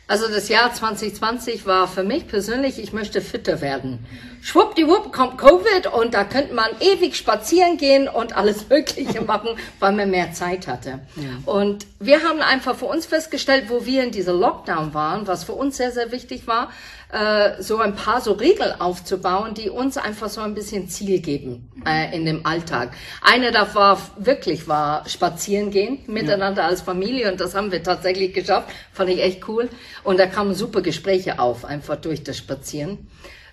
[0.07, 4.05] Also das Jahr 2020 war für mich persönlich, ich möchte fitter werden.
[4.43, 9.93] Schwuppdiwupp kommt Covid und da könnte man ewig spazieren gehen und alles Mögliche machen, weil
[9.93, 10.99] man mehr Zeit hatte.
[11.15, 11.51] Ja.
[11.51, 15.53] Und wir haben einfach für uns festgestellt, wo wir in dieser Lockdown waren, was für
[15.53, 16.71] uns sehr, sehr wichtig war,
[17.15, 21.71] äh, so ein paar so Regeln aufzubauen, die uns einfach so ein bisschen Ziel geben
[21.85, 22.91] äh, in dem Alltag.
[23.21, 26.67] Eine davon war wirklich war spazieren gehen miteinander ja.
[26.67, 28.69] als Familie und das haben wir tatsächlich geschafft.
[28.91, 29.69] Fand ich echt cool.
[30.03, 33.07] Und da kamen super Gespräche auf, einfach durch das Spazieren.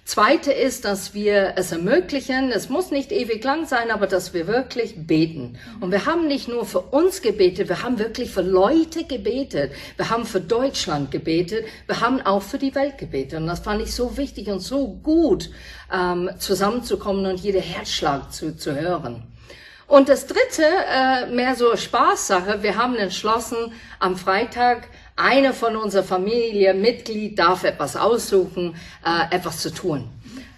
[0.05, 4.49] Zweite ist, dass wir es ermöglichen, es muss nicht ewig lang sein, aber dass wir
[4.49, 5.59] wirklich beten.
[5.81, 9.73] Und wir haben nicht nur für uns gebetet, wir haben wirklich für Leute gebetet.
[9.97, 13.39] Wir haben für Deutschland gebetet, wir haben auch für die Welt gebetet.
[13.39, 15.51] Und das fand ich so wichtig und so gut,
[15.93, 19.23] ähm, zusammenzukommen und jeder Herzschlag zu, zu hören.
[19.87, 26.03] Und das dritte, äh, mehr so Spaßsache, wir haben entschlossen, am Freitag einer von unserer
[26.03, 30.09] Familie, Mitglied, darf etwas aussuchen, äh, etwas zu tun.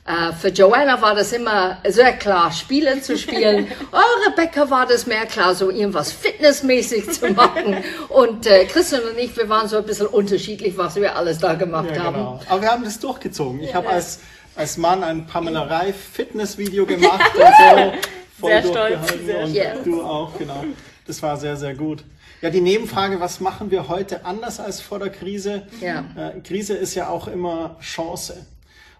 [0.07, 3.69] Äh, für Joanna war das immer sehr klar, Spiele zu spielen.
[3.93, 7.83] oh, Rebecca war das mehr klar, so irgendwas fitnessmäßig zu machen.
[8.11, 11.55] Und äh, Christian und ich, wir waren so ein bisschen unterschiedlich, was wir alles da
[11.55, 12.17] gemacht ja, haben.
[12.17, 12.41] Genau.
[12.49, 13.61] Aber wir haben das durchgezogen.
[13.61, 13.77] Ich ja.
[13.77, 14.21] habe als,
[14.57, 17.93] als Mann ein Pamela Reif Fitnessvideo gemacht und so
[18.41, 18.63] voll sehr.
[18.63, 19.15] Stolz,
[19.55, 20.65] sehr und du auch, genau.
[21.07, 22.05] Das war sehr, sehr gut.
[22.45, 25.63] Ja, die Nebenfrage, was machen wir heute anders als vor der Krise?
[25.81, 26.05] Ja.
[26.15, 28.45] Äh, Krise ist ja auch immer Chance.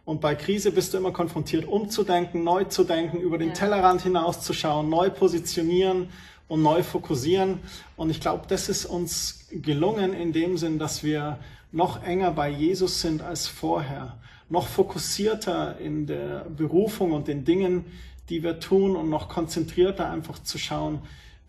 [0.07, 3.55] Und bei Krise bist du immer konfrontiert, umzudenken, neu zu denken, über den ja.
[3.55, 6.09] Tellerrand hinauszuschauen, neu positionieren
[6.49, 7.59] und neu fokussieren.
[7.97, 11.39] Und ich glaube, das ist uns gelungen in dem Sinn, dass wir
[11.71, 14.17] noch enger bei Jesus sind als vorher,
[14.49, 17.85] noch fokussierter in der Berufung und den Dingen,
[18.31, 21.03] die wir tun und noch konzentrierter einfach zu schauen,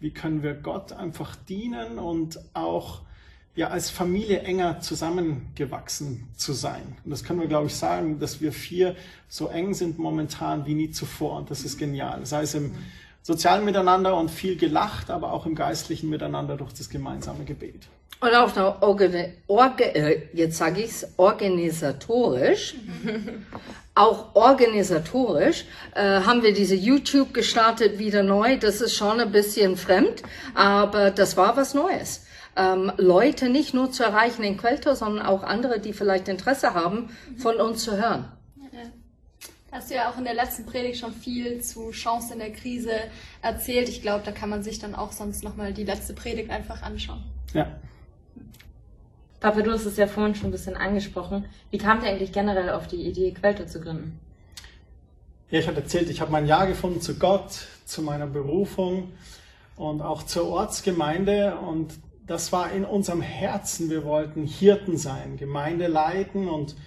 [0.06, 3.02] wie können wir Gott einfach dienen und auch
[3.56, 6.84] ja als Familie enger zusammengewachsen zu sein.
[7.04, 8.96] Und das können wir, glaube ich, sagen, dass wir vier
[9.30, 11.38] so eng sind momentan wie nie zuvor.
[11.38, 12.24] Und das ist genial.
[12.28, 12.74] Sei es im
[13.26, 17.88] sozialen Miteinander und viel gelacht, aber auch im geistlichen Miteinander durch das gemeinsame Gebet.
[18.20, 22.76] Und auch noch, Organ Orga äh, jetzt sage ich es, organisatorisch
[23.96, 28.58] auch organisatorisch äh, haben wir diese YouTube gestartet wieder neu.
[28.58, 30.22] Das ist schon ein bisschen fremd,
[30.54, 32.26] aber das war was Neues.
[32.56, 37.10] Ähm, Leute nicht nur zu erreichen in Quelltor, sondern auch andere, die vielleicht Interesse haben,
[37.38, 38.26] von uns zu hören.
[39.76, 42.94] Hast du ja auch in der letzten Predigt schon viel zu Chancen in der Krise
[43.42, 43.90] erzählt.
[43.90, 47.22] Ich glaube, da kann man sich dann auch sonst nochmal die letzte Predigt einfach anschauen.
[47.54, 47.76] Ja.
[49.42, 51.44] Papa, du hast es ja vorhin schon ein bisschen angesprochen.
[51.72, 54.18] Wie kamt ihr eigentlich generell auf die Idee, Quelltor zu gründen?
[55.50, 59.12] Ja, ich hatte erzählt, ich habe mein Ja gefunden zu Gott, zu meiner Berufung
[59.76, 61.58] und auch zur Ortsgemeinde.
[61.58, 63.90] Und das war in unserem Herzen.
[63.90, 66.78] Wir wollten Hirten sein, Gemeinde leiten und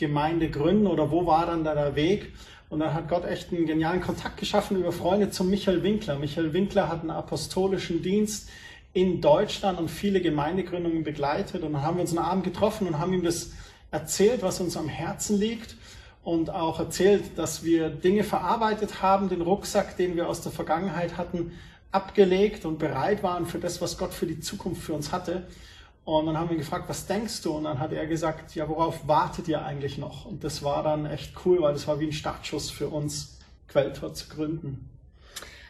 [0.00, 0.88] Gemeinde gründen.
[0.88, 2.32] Oder wo war dann da der Weg?
[2.68, 6.18] Und dann hat Gott echt einen genialen Kontakt geschaffen über Freunde zu Michael Winkler.
[6.18, 8.48] Michael Winkler hat einen apostolischen Dienst
[8.92, 11.62] in Deutschland und viele Gemeindegründungen begleitet.
[11.62, 13.52] Und dann haben wir uns einen Abend getroffen und haben ihm das
[13.92, 15.76] erzählt, was uns am Herzen liegt.
[16.22, 21.16] und auch erzählt, dass wir Dinge verarbeitet haben, den Rucksack, den wir aus der Vergangenheit
[21.16, 21.52] hatten,
[21.92, 25.46] abgelegt und bereit waren für das, was Gott für die Zukunft für uns hatte.
[26.18, 27.52] Und dann haben wir gefragt, was denkst du?
[27.52, 30.24] Und dann hat er gesagt, ja, worauf wartet ihr eigentlich noch?
[30.24, 34.12] Und das war dann echt cool, weil das war wie ein Startschuss für uns, Quelltor
[34.12, 34.88] zu gründen.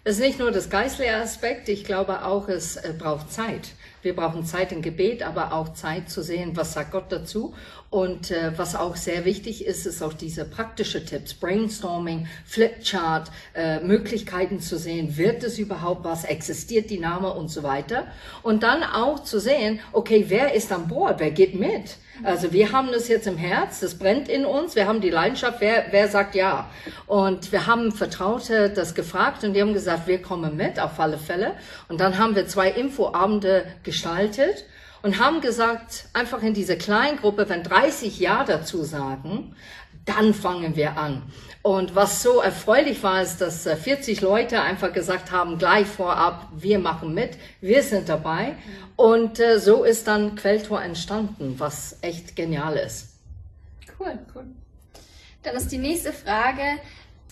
[0.02, 3.72] Es ist nicht nur das geistliche Aspekt, ich glaube auch, es äh, braucht Zeit.
[4.00, 7.54] Wir brauchen Zeit im Gebet, aber auch Zeit zu sehen, was sagt Gott dazu.
[7.90, 13.80] Und äh, was auch sehr wichtig ist, ist auch diese praktische Tipps, Brainstorming, Flipchart, äh,
[13.80, 18.06] Möglichkeiten zu sehen, wird es überhaupt was, existiert die Name und so weiter.
[18.42, 21.98] Und dann auch zu sehen, okay, wer ist an Bord, wer geht mit?
[22.22, 25.60] Also wir haben das jetzt im Herz, das brennt in uns, wir haben die Leidenschaft,
[25.60, 26.68] wer, wer sagt ja?
[27.06, 31.18] Und wir haben Vertraute das gefragt und die haben gesagt, wir kommen mit, auf alle
[31.18, 31.52] Fälle.
[31.88, 34.64] Und dann haben wir zwei Infoabende gestaltet
[35.02, 39.54] und haben gesagt, einfach in dieser Kleingruppe, wenn 30 Ja dazu sagen,
[40.04, 41.22] dann fangen wir an.
[41.62, 46.78] Und was so erfreulich war, ist, dass 40 Leute einfach gesagt haben, gleich vorab, wir
[46.78, 48.56] machen mit, wir sind dabei.
[48.96, 53.10] Und äh, so ist dann Quelltor entstanden, was echt genial ist.
[53.98, 54.46] Cool, cool.
[55.42, 56.62] Dann ist die nächste Frage,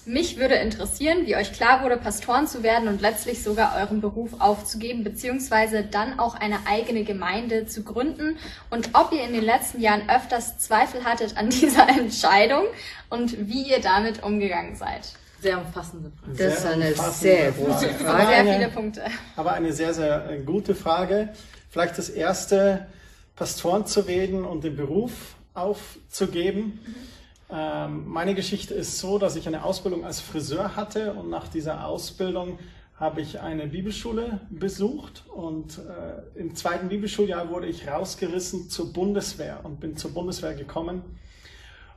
[0.06, 4.40] mich würde interessieren, wie euch klar wurde, Pastoren zu werden und letztlich sogar euren Beruf
[4.40, 8.38] aufzugeben, beziehungsweise dann auch eine eigene Gemeinde zu gründen
[8.70, 12.64] und ob ihr in den letzten Jahren öfters Zweifel hattet an dieser Entscheidung
[13.11, 15.12] und wie ihr damit umgegangen seid.
[15.40, 16.37] Sehr umfassende Frage.
[16.37, 18.26] Das ist eine sehr große Frage.
[18.26, 19.02] Sehr viele Punkte.
[19.37, 21.28] Aber eine sehr, sehr äh, gute Frage.
[21.70, 22.88] Vielleicht das erste,
[23.37, 26.80] Pastoren zu werden und den Beruf aufzugeben.
[26.84, 27.17] Mhm.
[27.50, 31.87] Ähm, meine Geschichte ist so, dass ich eine Ausbildung als Friseur hatte und nach dieser
[31.87, 32.58] Ausbildung
[32.94, 39.61] habe ich eine Bibelschule besucht und äh, im zweiten Bibelschuljahr wurde ich rausgerissen zur Bundeswehr
[39.62, 41.02] und bin zur Bundeswehr gekommen.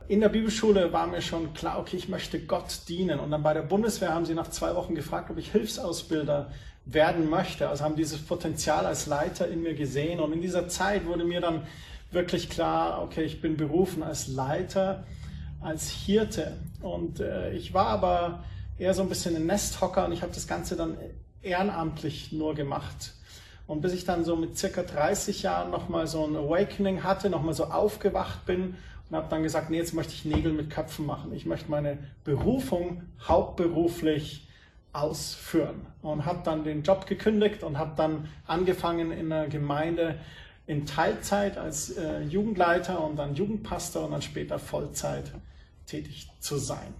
[0.08, 3.20] In der Bibelschule war mir schon klar, okay, ich möchte Gott dienen.
[3.20, 6.50] Und dann bei der Bundeswehr haben sie nach zwei Wochen gefragt, ob ich Hilfsausbilder
[6.84, 7.68] werden möchte.
[7.68, 10.20] Also haben dieses Potenzial als Leiter in mir gesehen.
[10.20, 11.66] Und in dieser Zeit wurde mir dann
[12.10, 15.04] wirklich klar, okay, ich bin berufen als Leiter
[15.62, 16.56] als Hirte.
[16.80, 18.44] Und äh, ich war aber
[18.78, 20.96] eher so ein bisschen ein Nesthocker und ich habe das Ganze dann
[21.42, 23.14] ehrenamtlich nur gemacht.
[23.66, 27.54] Und bis ich dann so mit circa 30 Jahren nochmal so ein Awakening hatte, nochmal
[27.54, 28.74] so aufgewacht bin
[29.08, 31.32] und habe dann gesagt, nee, jetzt möchte ich Nägel mit Köpfen machen.
[31.32, 34.48] Ich möchte meine Berufung hauptberuflich
[34.92, 35.86] ausführen.
[36.02, 40.16] Und habe dann den Job gekündigt und habe dann angefangen in einer Gemeinde
[40.66, 45.32] in Teilzeit als äh, Jugendleiter und dann Jugendpastor und dann später Vollzeit
[45.86, 46.94] tätig zu sein.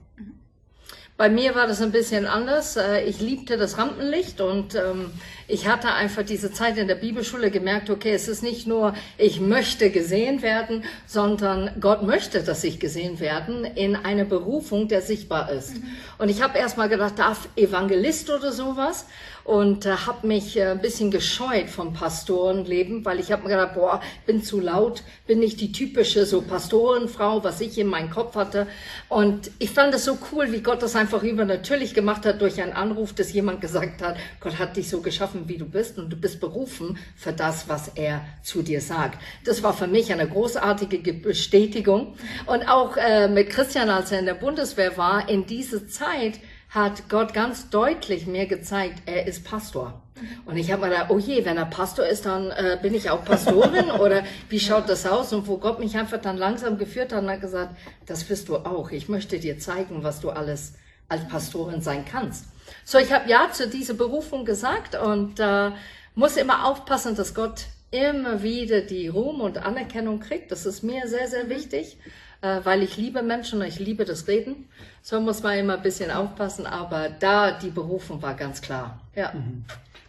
[1.18, 2.76] Bei mir war das ein bisschen anders.
[2.76, 5.10] Äh, ich liebte das Rampenlicht und ähm,
[5.46, 9.38] ich hatte einfach diese Zeit in der Bibelschule gemerkt, okay, es ist nicht nur, ich
[9.38, 15.52] möchte gesehen werden, sondern Gott möchte, dass ich gesehen werden in einer Berufung, der sichtbar
[15.52, 15.76] ist.
[15.76, 15.84] Mhm.
[16.18, 19.06] Und ich habe erst mal gedacht, darf Evangelist oder sowas?
[19.44, 23.74] Und äh, habe mich äh, ein bisschen gescheut vom Pastorenleben, weil ich habe mir gedacht,
[23.74, 28.35] boah, bin zu laut, bin nicht die typische so Pastorenfrau, was ich in meinem Kopf
[28.35, 28.66] hatte.
[29.09, 32.72] Und ich fand es so cool, wie Gott das einfach übernatürlich gemacht hat durch einen
[32.72, 36.16] Anruf, dass jemand gesagt hat, Gott hat dich so geschaffen, wie du bist und du
[36.16, 39.18] bist berufen für das, was er zu dir sagt.
[39.44, 42.14] Das war für mich eine großartige Bestätigung.
[42.46, 46.38] Und auch äh, mit Christian, als er in der Bundeswehr war, in diese Zeit,
[46.72, 50.00] hat Gott ganz deutlich mir gezeigt, er ist Pastor.
[50.46, 53.11] Und ich habe mir gedacht, oh je, wenn er Pastor ist, dann äh, bin ich
[53.11, 55.35] auch Pastorin oder wie schaut das aus?
[55.35, 58.56] Und wo Gott mich einfach dann langsam geführt hat und hat gesagt, das bist du
[58.56, 58.90] auch.
[58.90, 60.72] Ich möchte dir zeigen, was du alles
[61.08, 62.46] als Pastorin sein kannst.
[62.85, 65.72] So, ich habe ja zu dieser Berufung gesagt und äh,
[66.14, 70.50] muss immer aufpassen, dass Gott immer wieder die Ruhm und Anerkennung kriegt.
[70.50, 74.28] Das ist mir sehr, sehr wichtig äh, weil ich liebe Menschen und ich liebe das
[74.28, 74.68] Reden.
[75.00, 79.00] So muss man immer ein bisschen aufpassen, aber da die Berufung war ganz klar.
[79.14, 79.33] Ja.
[79.33, 79.64] Mhm.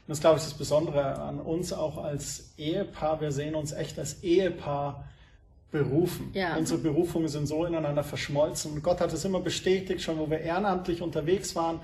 [0.07, 3.21] Das glaube ich das Besondere an uns auch als Ehepaar.
[3.21, 5.05] Wir sehen uns echt als Ehepaar
[5.71, 6.31] berufen.
[6.33, 6.55] Ja.
[6.55, 8.73] Unsere Berufungen sind so ineinander verschmolzen.
[8.73, 11.79] Und Gott hat es immer bestätigt, schon wo wir ehrenamtlich unterwegs waren,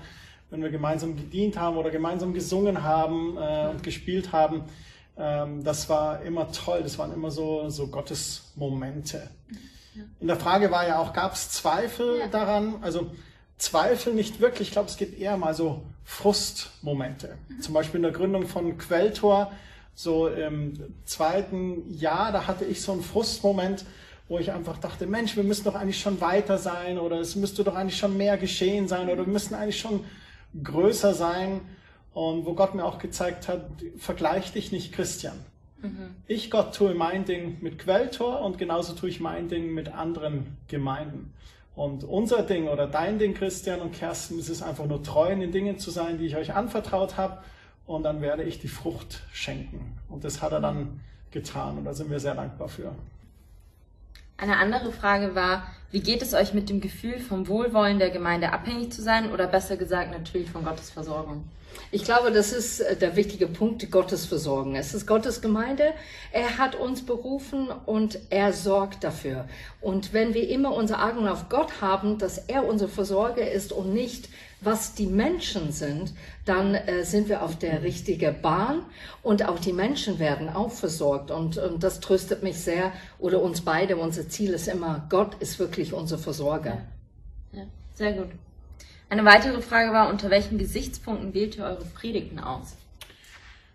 [0.50, 4.64] wenn wir gemeinsam gedient haben oder gemeinsam gesungen haben äh, und gespielt haben.
[5.18, 6.82] Ähm, das war immer toll.
[6.82, 9.28] Das waren immer so, so Gottes Momente.
[10.20, 12.26] In der Frage war ja auch, gab es Zweifel ja.
[12.28, 12.76] daran?
[12.82, 13.10] Also
[13.58, 14.68] Zweifel nicht wirklich.
[14.68, 17.36] Ich glaube, es gibt eher mal so Frustmomente.
[17.48, 17.60] Mhm.
[17.60, 19.52] Zum Beispiel in der Gründung von Quelltor,
[19.94, 23.84] so im zweiten Jahr, da hatte ich so einen Frustmoment,
[24.28, 27.64] wo ich einfach dachte, Mensch, wir müssen doch eigentlich schon weiter sein oder es müsste
[27.64, 30.04] doch eigentlich schon mehr geschehen sein oder wir müssen eigentlich schon
[30.62, 31.60] größer sein.
[32.12, 33.66] Und wo Gott mir auch gezeigt hat,
[33.98, 35.38] vergleich dich nicht, Christian.
[35.82, 36.14] Mhm.
[36.26, 40.56] Ich, Gott, tue mein Ding mit Quelltor und genauso tue ich mein Ding mit anderen
[40.68, 41.32] Gemeinden.
[41.74, 45.40] Und unser Ding oder dein Ding, Christian und Kerstin, ist es einfach nur treu in
[45.40, 47.38] den Dingen zu sein, die ich euch anvertraut habe.
[47.86, 49.98] Und dann werde ich die Frucht schenken.
[50.08, 51.00] Und das hat er dann
[51.30, 51.78] getan.
[51.78, 52.94] Und da sind wir sehr dankbar für.
[54.36, 58.52] Eine andere Frage war, wie geht es euch mit dem Gefühl, vom Wohlwollen der Gemeinde
[58.52, 61.44] abhängig zu sein oder besser gesagt natürlich von Gottes Versorgung?
[61.92, 64.76] Ich glaube, das ist äh, der wichtige Punkt, Gottes Versorgen.
[64.76, 65.92] Es ist Gottes Gemeinde.
[66.32, 69.46] Er hat uns berufen und er sorgt dafür.
[69.80, 73.92] Und wenn wir immer unser Augen auf Gott haben, dass er unser Versorger ist und
[73.92, 74.28] nicht,
[74.60, 76.12] was die Menschen sind,
[76.44, 78.82] dann äh, sind wir auf der richtigen Bahn
[79.22, 81.30] und auch die Menschen werden auch versorgt.
[81.30, 83.96] Und, und das tröstet mich sehr oder uns beide.
[83.96, 86.78] Unser Ziel ist immer, Gott ist wirklich unser Versorger.
[87.52, 88.28] Ja, sehr gut.
[89.08, 92.76] Eine weitere Frage war, unter welchen Gesichtspunkten wählt ihr eure Predigten aus?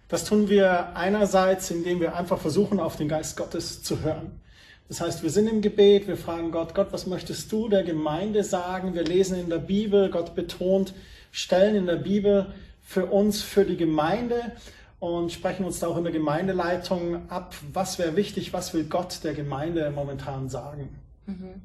[0.07, 4.39] Das tun wir einerseits, indem wir einfach versuchen, auf den Geist Gottes zu hören.
[4.87, 8.43] Das heißt, wir sind im Gebet, wir fragen Gott, Gott, was möchtest du der Gemeinde
[8.43, 8.93] sagen?
[8.93, 10.93] Wir lesen in der Bibel, Gott betont
[11.31, 14.51] Stellen in der Bibel für uns, für die Gemeinde
[14.99, 19.23] und sprechen uns da auch in der Gemeindeleitung ab, was wäre wichtig, was will Gott
[19.23, 20.89] der Gemeinde momentan sagen.
[21.25, 21.61] Mhm.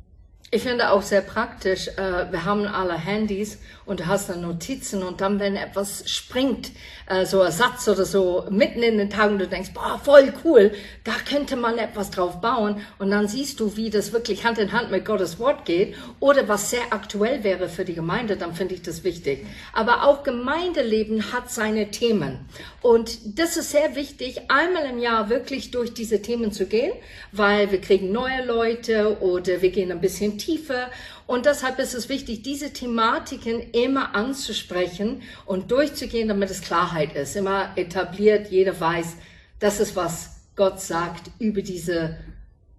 [0.53, 5.05] Ich finde auch sehr praktisch, äh, wir haben alle Handys und du hast dann Notizen
[5.05, 6.73] und dann, wenn etwas springt,
[7.07, 10.73] äh, so ein Satz oder so, mitten in den Tagen, du denkst, boah, voll cool,
[11.05, 14.73] da könnte man etwas drauf bauen und dann siehst du, wie das wirklich Hand in
[14.73, 18.75] Hand mit Gottes Wort geht oder was sehr aktuell wäre für die Gemeinde, dann finde
[18.75, 19.47] ich das wichtig.
[19.73, 22.41] Aber auch Gemeindeleben hat seine Themen
[22.83, 26.93] und das ist sehr wichtig, einmal im Jahr wirklich durch diese Themen zu gehen,
[27.31, 30.91] weil wir kriegen neue Leute oder wir gehen ein bisschen tiefer.
[31.27, 37.37] Und deshalb ist es wichtig, diese Thematiken immer anzusprechen und durchzugehen, damit es Klarheit ist.
[37.37, 39.17] Immer etabliert, jeder weiß,
[39.59, 42.17] das ist, was Gott sagt über diese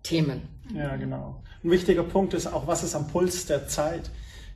[0.04, 0.42] Themen.
[0.74, 1.42] Ja, genau.
[1.64, 4.10] Ein wichtiger Punkt ist auch, was ist am Puls der Zeit?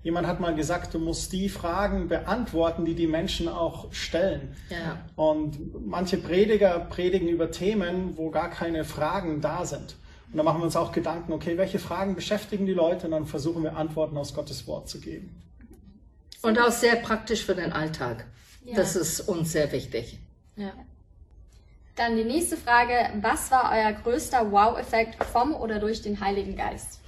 [0.04, 4.56] Jemand hat mal gesagt, du musst die Fragen beantworten, die die Menschen auch stellen.
[4.70, 5.00] Ja.
[5.16, 9.96] Und manche Prediger predigen über Themen, wo gar keine Fragen da sind.
[10.36, 13.06] Und dann machen wir uns auch Gedanken, okay, welche Fragen beschäftigen die Leute?
[13.06, 15.42] Und dann versuchen wir Antworten aus Gottes Wort zu geben.
[16.42, 18.26] Und auch sehr praktisch für den Alltag.
[18.66, 18.76] Ja.
[18.76, 20.20] Das ist uns sehr wichtig.
[20.58, 20.74] Ja.
[21.96, 23.12] Dann die nächste Frage.
[23.22, 27.00] Was war euer größter Wow-Effekt vom oder durch den Heiligen Geist?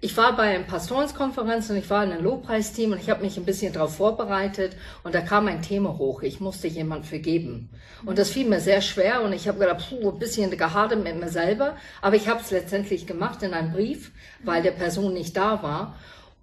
[0.00, 3.36] Ich war bei einer Pastorenskonferenz und ich war in einem Lobpreisteam und ich habe mich
[3.36, 6.22] ein bisschen darauf vorbereitet und da kam ein Thema hoch.
[6.22, 7.68] Ich musste jemand vergeben.
[8.06, 11.18] Und das fiel mir sehr schwer und ich habe gedacht, puh, ein bisschen gehadert mit
[11.18, 11.76] mir selber.
[12.00, 14.12] Aber ich habe es letztendlich gemacht in einem Brief,
[14.44, 15.96] weil der Person nicht da war.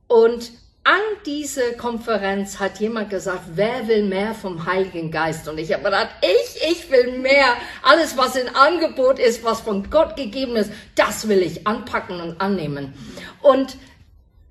[0.08, 0.52] Und
[0.84, 5.48] an diese Konferenz hat jemand gesagt, wer will mehr vom Heiligen Geist?
[5.48, 7.56] Und ich habe gedacht, ich, ich will mehr.
[7.84, 12.42] Alles, was in Angebot ist, was von Gott gegeben ist, das will ich anpacken und
[12.42, 12.94] annehmen.
[13.42, 13.78] Und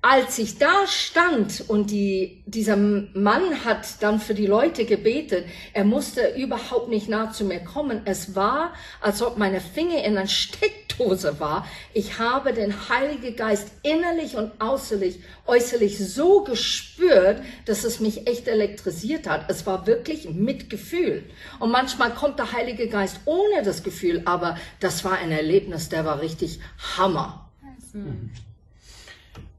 [0.07, 5.83] als ich da stand und die, dieser Mann hat dann für die Leute gebetet, er
[5.83, 8.01] musste überhaupt nicht nah zu mir kommen.
[8.05, 11.65] Es war, als ob meine Finger in einer Steckdose war.
[11.95, 18.47] Ich habe den Heiligen Geist innerlich und äußerlich, äußerlich so gespürt, dass es mich echt
[18.47, 19.49] elektrisiert hat.
[19.49, 21.23] Es war wirklich mit Gefühl.
[21.59, 26.05] Und manchmal kommt der Heilige Geist ohne das Gefühl, aber das war ein Erlebnis, der
[26.05, 26.59] war richtig
[26.95, 27.49] Hammer.
[27.91, 28.29] Mhm.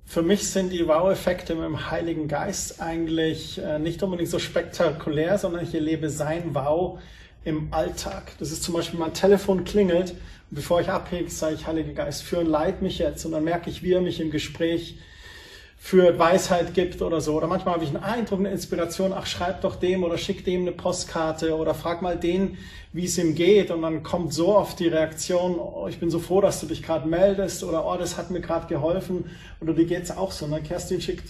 [0.08, 5.36] Für mich sind die Wow-Effekte mit dem Heiligen Geist eigentlich äh, nicht unbedingt so spektakulär,
[5.36, 7.00] sondern ich erlebe sein Wow
[7.44, 8.30] im Alltag.
[8.38, 12.22] Das ist zum Beispiel, mein Telefon klingelt und bevor ich abhege, sage ich, Heiliger Geist,
[12.22, 15.00] führen Leid mich jetzt und dann merke ich, wie er mich im Gespräch
[15.86, 17.36] für Weisheit gibt oder so.
[17.36, 20.62] Oder manchmal habe ich einen Eindruck, eine Inspiration, ach, schreib doch dem oder schick dem
[20.62, 22.58] eine Postkarte oder frag mal den,
[22.92, 23.70] wie es ihm geht.
[23.70, 26.82] Und dann kommt so oft die Reaktion, oh, ich bin so froh, dass du dich
[26.82, 29.30] gerade meldest oder oh, das hat mir gerade geholfen.
[29.60, 30.48] Oder dir geht's auch so.
[30.48, 30.60] Ne?
[30.60, 31.28] Kerstin schickt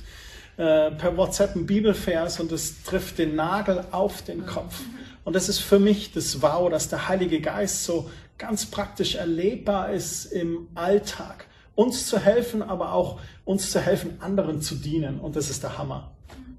[0.57, 4.80] äh, per WhatsApp einen Bibelvers und es trifft den Nagel auf den Kopf.
[5.24, 9.92] Und das ist für mich das Wow, dass der Heilige Geist so ganz praktisch erlebbar
[9.92, 11.44] ist im Alltag
[11.76, 15.20] uns zu helfen, aber auch uns zu helfen, anderen zu dienen.
[15.20, 16.10] Und das ist der Hammer.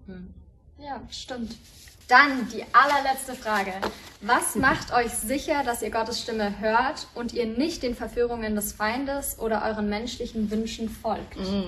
[0.05, 0.33] Mhm.
[0.79, 1.57] Ja, stimmt.
[2.07, 3.73] Dann die allerletzte Frage.
[4.21, 8.71] Was macht euch sicher, dass ihr Gottes Stimme hört und ihr nicht den Verführungen des
[8.71, 11.37] Feindes oder euren menschlichen Wünschen folgt?
[11.37, 11.67] Mhm.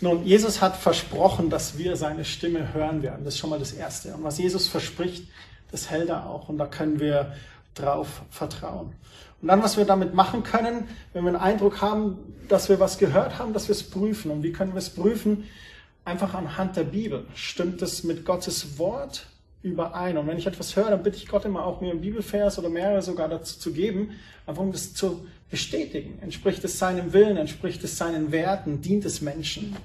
[0.00, 3.24] Nun, Jesus hat versprochen, dass wir seine Stimme hören werden.
[3.24, 4.14] Das ist schon mal das Erste.
[4.14, 5.26] Und was Jesus verspricht,
[5.72, 6.48] das hält er auch.
[6.48, 7.34] Und da können wir
[7.74, 8.92] drauf vertrauen.
[9.44, 12.16] Und dann, was wir damit machen können, wenn wir einen Eindruck haben,
[12.48, 14.30] dass wir was gehört haben, dass wir es prüfen.
[14.30, 15.44] Und wie können wir es prüfen?
[16.06, 17.26] Einfach anhand der Bibel.
[17.34, 19.26] Stimmt es mit Gottes Wort
[19.60, 20.16] überein?
[20.16, 22.70] Und wenn ich etwas höre, dann bitte ich Gott immer auch, mir einen Bibelvers oder
[22.70, 24.12] mehrere sogar dazu zu geben,
[24.46, 26.20] einfach um das zu bestätigen.
[26.22, 27.36] Entspricht es seinem Willen?
[27.36, 28.80] Entspricht es seinen Werten?
[28.80, 29.76] Dient es Menschen?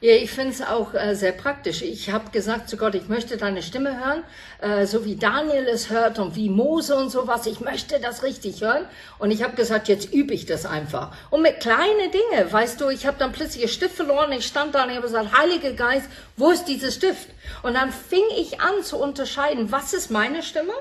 [0.00, 1.80] Ja, ich finde es auch äh, sehr praktisch.
[1.80, 4.24] Ich habe gesagt zu Gott, ich möchte deine Stimme hören,
[4.60, 7.46] äh, so wie Daniel es hört und wie Mose und sowas.
[7.46, 8.84] Ich möchte das richtig hören.
[9.18, 11.12] Und ich habe gesagt, jetzt übe ich das einfach.
[11.30, 14.32] Und mit kleinen Dingen, weißt du, ich habe dann plötzlich einen Stift verloren.
[14.32, 17.28] Ich stand da und ich habe gesagt, Heiliger Geist, wo ist dieses Stift?
[17.62, 20.74] Und dann fing ich an zu unterscheiden, was ist meine Stimme?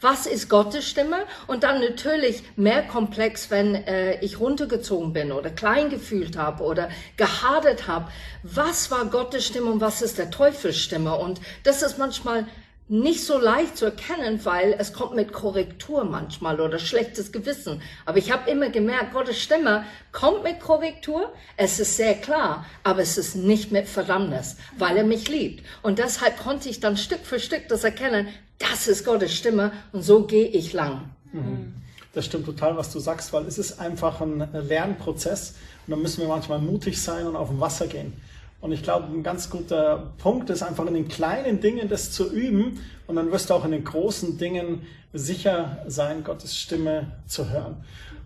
[0.00, 1.18] Was ist Gottes Stimme?
[1.46, 6.88] Und dann natürlich mehr komplex, wenn äh, ich runtergezogen bin oder klein gefühlt habe oder
[7.16, 8.08] gehadert habe.
[8.42, 11.16] Was war Gottes Stimme und was ist der Teufels Stimme?
[11.16, 12.46] Und das ist manchmal
[12.88, 17.82] nicht so leicht zu erkennen, weil es kommt mit Korrektur manchmal oder schlechtes Gewissen.
[18.06, 21.32] Aber ich habe immer gemerkt, Gottes Stimme kommt mit Korrektur.
[21.56, 25.66] Es ist sehr klar, aber es ist nicht mit Verdammnis, weil er mich liebt.
[25.82, 28.28] Und deshalb konnte ich dann Stück für Stück das erkennen.
[28.58, 31.10] Das ist Gottes Stimme und so gehe ich lang.
[31.32, 31.74] Mhm.
[32.12, 35.54] Das stimmt total, was du sagst, weil es ist einfach ein Lernprozess
[35.86, 38.12] und da müssen wir manchmal mutig sein und auf dem Wasser gehen.
[38.60, 42.32] Und ich glaube, ein ganz guter Punkt ist einfach in den kleinen Dingen das zu
[42.32, 44.82] üben und dann wirst du auch in den großen Dingen
[45.12, 47.76] sicher sein, Gottes Stimme zu hören.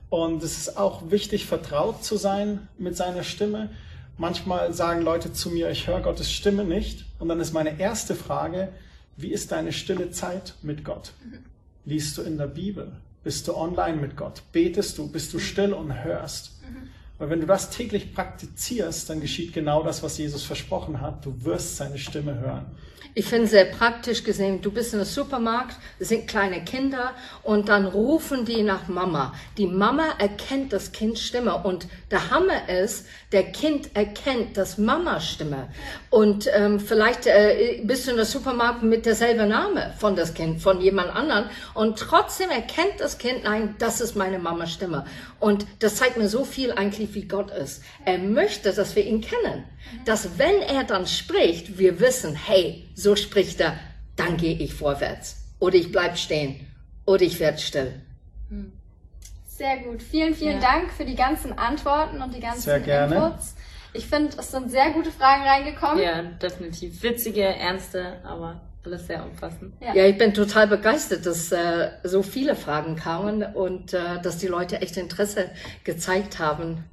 [0.09, 3.71] Und es ist auch wichtig, vertraut zu sein mit seiner Stimme.
[4.19, 7.05] Manchmal sagen Leute zu mir, ich höre Gottes Stimme nicht.
[7.19, 8.69] Und dann ist meine erste Frage,
[9.17, 11.13] wie ist deine stille Zeit mit Gott?
[11.85, 12.93] Liest du in der Bibel?
[13.25, 14.43] Bist du online mit Gott?
[14.53, 15.09] Betest du?
[15.09, 16.53] Bist du still und hörst?
[17.19, 21.25] Weil wenn du das täglich praktizierst, dann geschieht genau das, was Jesus versprochen hat.
[21.25, 22.67] Du wirst seine Stimme hören.
[23.15, 27.69] Ich finde sehr praktisch gesehen, du bist in einem Supermarkt, es sind kleine Kinder und
[27.69, 29.35] dann rufen die nach Mama.
[29.59, 35.21] Die Mama erkennt das Kind Stimme und der Hammer ist, der Kind erkennt das Mama
[35.21, 35.69] Stimme.
[36.09, 40.63] Und ähm, vielleicht äh, bist du in der Supermarkt mit derselben Name von das Kind,
[40.63, 45.05] von jemand anderen und trotzdem erkennt das Kind, nein, das ist meine Mama Stimme.
[45.39, 47.83] Und das zeigt mir so viel eigentlich, wie Gott ist.
[48.07, 49.65] Er möchte, dass wir ihn kennen.
[50.05, 53.79] Dass wenn er dann spricht, wir wissen, hey, so spricht er,
[54.17, 55.37] dann gehe ich vorwärts.
[55.59, 56.67] Oder ich bleib stehen.
[57.07, 58.01] Oder ich werde still.
[59.47, 60.03] Sehr gut.
[60.03, 60.73] Vielen, vielen Ja.
[60.73, 63.15] Dank für die ganzen Antworten und die ganzen Sehr gerne.
[63.15, 63.55] Inputs.
[63.95, 66.03] Ich finde, es sind sehr gute Fragen reingekommen.
[66.03, 67.03] Ja, definitiv.
[67.03, 69.75] Witzige, ernste, aber alles sehr umfassend.
[69.81, 69.95] Ja.
[69.95, 74.47] Ja, ich bin total begeistert, dass äh, so viele Fragen kamen und äh, dass die
[74.49, 75.51] Leute echt Interesse
[75.85, 76.85] gezeigt haben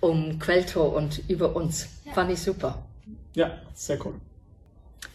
[0.00, 1.88] um Quelltor und über uns.
[2.14, 2.82] Fand ich super.
[3.34, 4.14] Ja, sehr cool.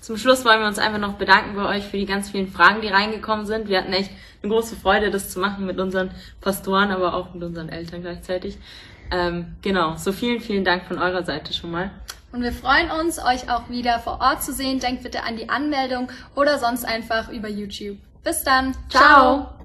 [0.02, 2.82] Zum Schluss wollen wir uns einfach noch bedanken bei euch für die ganz vielen Fragen,
[2.82, 3.68] die reingekommen sind.
[3.68, 4.12] Wir hatten echt
[4.44, 6.12] eine große Freude, das zu machen mit unseren
[6.42, 8.58] Pastoren, aber auch mit unseren Eltern gleichzeitig.
[9.12, 11.92] Ähm, genau, so vielen, vielen Dank von eurer Seite schon mal.
[12.32, 14.80] Und wir freuen uns, euch auch wieder vor Ort zu sehen.
[14.80, 17.98] Denkt bitte an die Anmeldung oder sonst einfach über YouTube.
[18.24, 18.76] Bis dann.
[18.90, 19.56] Ciao.